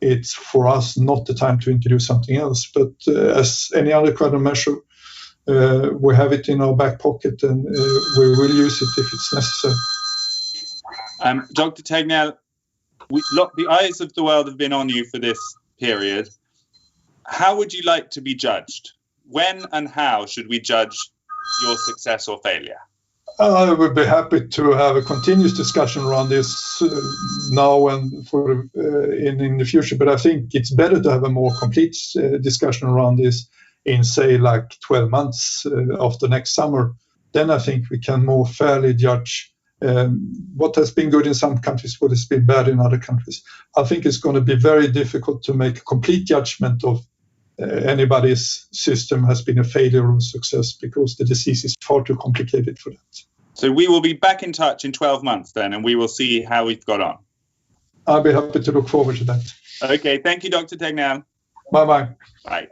it's 0.00 0.32
for 0.32 0.68
us 0.68 0.98
not 0.98 1.26
the 1.26 1.34
time 1.34 1.58
to 1.60 1.70
introduce 1.70 2.06
something 2.06 2.36
else. 2.36 2.70
But 2.72 2.92
uh, 3.06 3.38
as 3.38 3.70
any 3.74 3.92
other 3.92 4.12
of 4.12 4.40
measure, 4.40 4.76
uh, 5.46 5.90
we 5.98 6.14
have 6.14 6.32
it 6.32 6.48
in 6.48 6.60
our 6.60 6.76
back 6.76 6.98
pocket 6.98 7.42
and 7.42 7.66
uh, 7.66 8.00
we 8.18 8.28
will 8.30 8.50
use 8.50 8.82
it 8.82 9.00
if 9.00 9.12
it's 9.12 9.34
necessary. 9.34 9.74
Um, 11.20 11.48
Dr. 11.54 11.82
Tegnell, 11.82 12.36
we, 13.10 13.22
look, 13.32 13.52
the 13.56 13.66
eyes 13.68 14.00
of 14.00 14.12
the 14.14 14.22
world 14.22 14.46
have 14.46 14.58
been 14.58 14.72
on 14.72 14.88
you 14.88 15.04
for 15.06 15.18
this 15.18 15.38
period. 15.80 16.28
How 17.26 17.56
would 17.56 17.72
you 17.72 17.82
like 17.82 18.10
to 18.10 18.20
be 18.20 18.34
judged? 18.34 18.92
When 19.28 19.66
and 19.72 19.88
how 19.88 20.26
should 20.26 20.48
we 20.48 20.60
judge 20.60 20.96
your 21.62 21.76
success 21.76 22.28
or 22.28 22.40
failure? 22.42 22.78
I 23.40 23.72
would 23.72 23.94
be 23.94 24.04
happy 24.04 24.48
to 24.48 24.72
have 24.72 24.96
a 24.96 25.02
continuous 25.02 25.52
discussion 25.52 26.02
around 26.02 26.28
this 26.28 26.82
uh, 26.82 26.88
now 27.50 27.86
and 27.88 28.26
for 28.26 28.66
uh, 28.76 29.10
in 29.10 29.40
in 29.40 29.58
the 29.58 29.64
future. 29.64 29.96
But 29.96 30.08
I 30.08 30.16
think 30.16 30.54
it's 30.54 30.74
better 30.74 31.00
to 31.00 31.10
have 31.10 31.24
a 31.24 31.30
more 31.30 31.52
complete 31.58 31.96
uh, 32.16 32.38
discussion 32.38 32.88
around 32.88 33.16
this 33.18 33.48
in 33.84 34.02
say 34.02 34.38
like 34.38 34.78
12 34.80 35.10
months 35.10 35.66
uh, 35.66 36.04
after 36.04 36.26
next 36.26 36.54
summer. 36.54 36.94
Then 37.32 37.50
I 37.50 37.58
think 37.58 37.90
we 37.90 38.00
can 38.00 38.24
more 38.24 38.46
fairly 38.46 38.94
judge 38.94 39.52
um, 39.82 40.32
what 40.56 40.74
has 40.74 40.90
been 40.90 41.10
good 41.10 41.26
in 41.26 41.34
some 41.34 41.58
countries, 41.58 42.00
what 42.00 42.10
has 42.10 42.26
been 42.26 42.44
bad 42.44 42.66
in 42.66 42.80
other 42.80 42.98
countries. 42.98 43.42
I 43.76 43.84
think 43.84 44.04
it's 44.04 44.18
going 44.18 44.34
to 44.34 44.40
be 44.40 44.56
very 44.56 44.88
difficult 44.88 45.44
to 45.44 45.54
make 45.54 45.78
a 45.78 45.84
complete 45.84 46.26
judgment 46.26 46.82
of 46.82 47.06
anybody's 47.58 48.68
system 48.72 49.24
has 49.24 49.42
been 49.42 49.58
a 49.58 49.64
failure 49.64 50.10
or 50.10 50.20
success 50.20 50.72
because 50.72 51.16
the 51.16 51.24
disease 51.24 51.64
is 51.64 51.74
far 51.82 52.02
too 52.04 52.16
complicated 52.16 52.78
for 52.78 52.90
that. 52.90 53.22
So 53.54 53.72
we 53.72 53.88
will 53.88 54.00
be 54.00 54.12
back 54.12 54.42
in 54.42 54.52
touch 54.52 54.84
in 54.84 54.92
12 54.92 55.24
months 55.24 55.52
then, 55.52 55.72
and 55.72 55.84
we 55.84 55.96
will 55.96 56.08
see 56.08 56.42
how 56.42 56.66
we've 56.66 56.84
got 56.84 57.00
on. 57.00 57.18
I'll 58.06 58.22
be 58.22 58.32
happy 58.32 58.60
to 58.60 58.72
look 58.72 58.88
forward 58.88 59.16
to 59.16 59.24
that. 59.24 59.52
Okay, 59.82 60.18
thank 60.18 60.44
you, 60.44 60.50
Dr. 60.50 60.76
Tegnell. 60.76 61.24
Bye-bye. 61.72 62.10
Bye. 62.44 62.68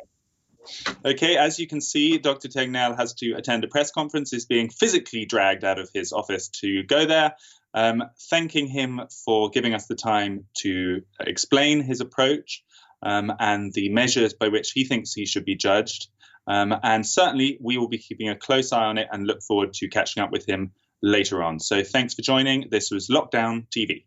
Okay, 1.05 1.37
as 1.37 1.59
you 1.59 1.67
can 1.67 1.81
see, 1.81 2.19
Dr. 2.19 2.49
Tegnell 2.49 2.97
has 2.97 3.15
to 3.15 3.33
attend 3.33 3.65
a 3.65 3.69
press 3.69 3.91
conference, 3.91 4.33
is 4.33 4.47
being 4.47 4.71
physically 4.71 5.25
dragged 5.25 5.65
out 5.65 5.79
of 5.79 5.91
his 5.93 6.13
office 6.13 6.49
to 6.61 6.83
go 6.85 7.05
there. 7.05 7.35
Um, 7.75 8.05
thanking 8.31 8.69
him 8.69 9.03
for 9.25 9.51
giving 9.51 9.75
us 9.75 9.87
the 9.87 9.97
time 9.97 10.47
to 10.59 11.03
explain 11.21 11.83
his 11.83 12.01
approach 12.01 12.63
um, 13.07 13.33
and 13.39 13.73
the 13.73 13.89
measures 13.89 14.35
by 14.35 14.49
which 14.49 14.73
he 14.73 14.85
thinks 14.85 15.13
he 15.13 15.27
should 15.27 15.45
be 15.45 15.55
judged. 15.55 16.09
Um, 16.49 16.75
and 16.83 17.07
certainly, 17.07 17.57
we 17.61 17.79
will 17.79 17.89
be 17.89 17.99
keeping 17.99 18.29
a 18.29 18.37
close 18.37 18.73
eye 18.73 18.85
on 18.85 18.99
it 18.99 19.09
and 19.11 19.27
look 19.27 19.43
forward 19.43 19.73
to 19.75 19.89
catching 19.89 20.23
up 20.23 20.33
with 20.33 20.45
him 20.47 20.73
later 21.03 21.43
on. 21.43 21.61
So, 21.61 21.85
thanks 21.85 22.15
for 22.15 22.23
joining. 22.23 22.69
This 22.71 22.91
was 22.91 23.09
Lockdown 23.09 23.67
TV. 23.69 24.05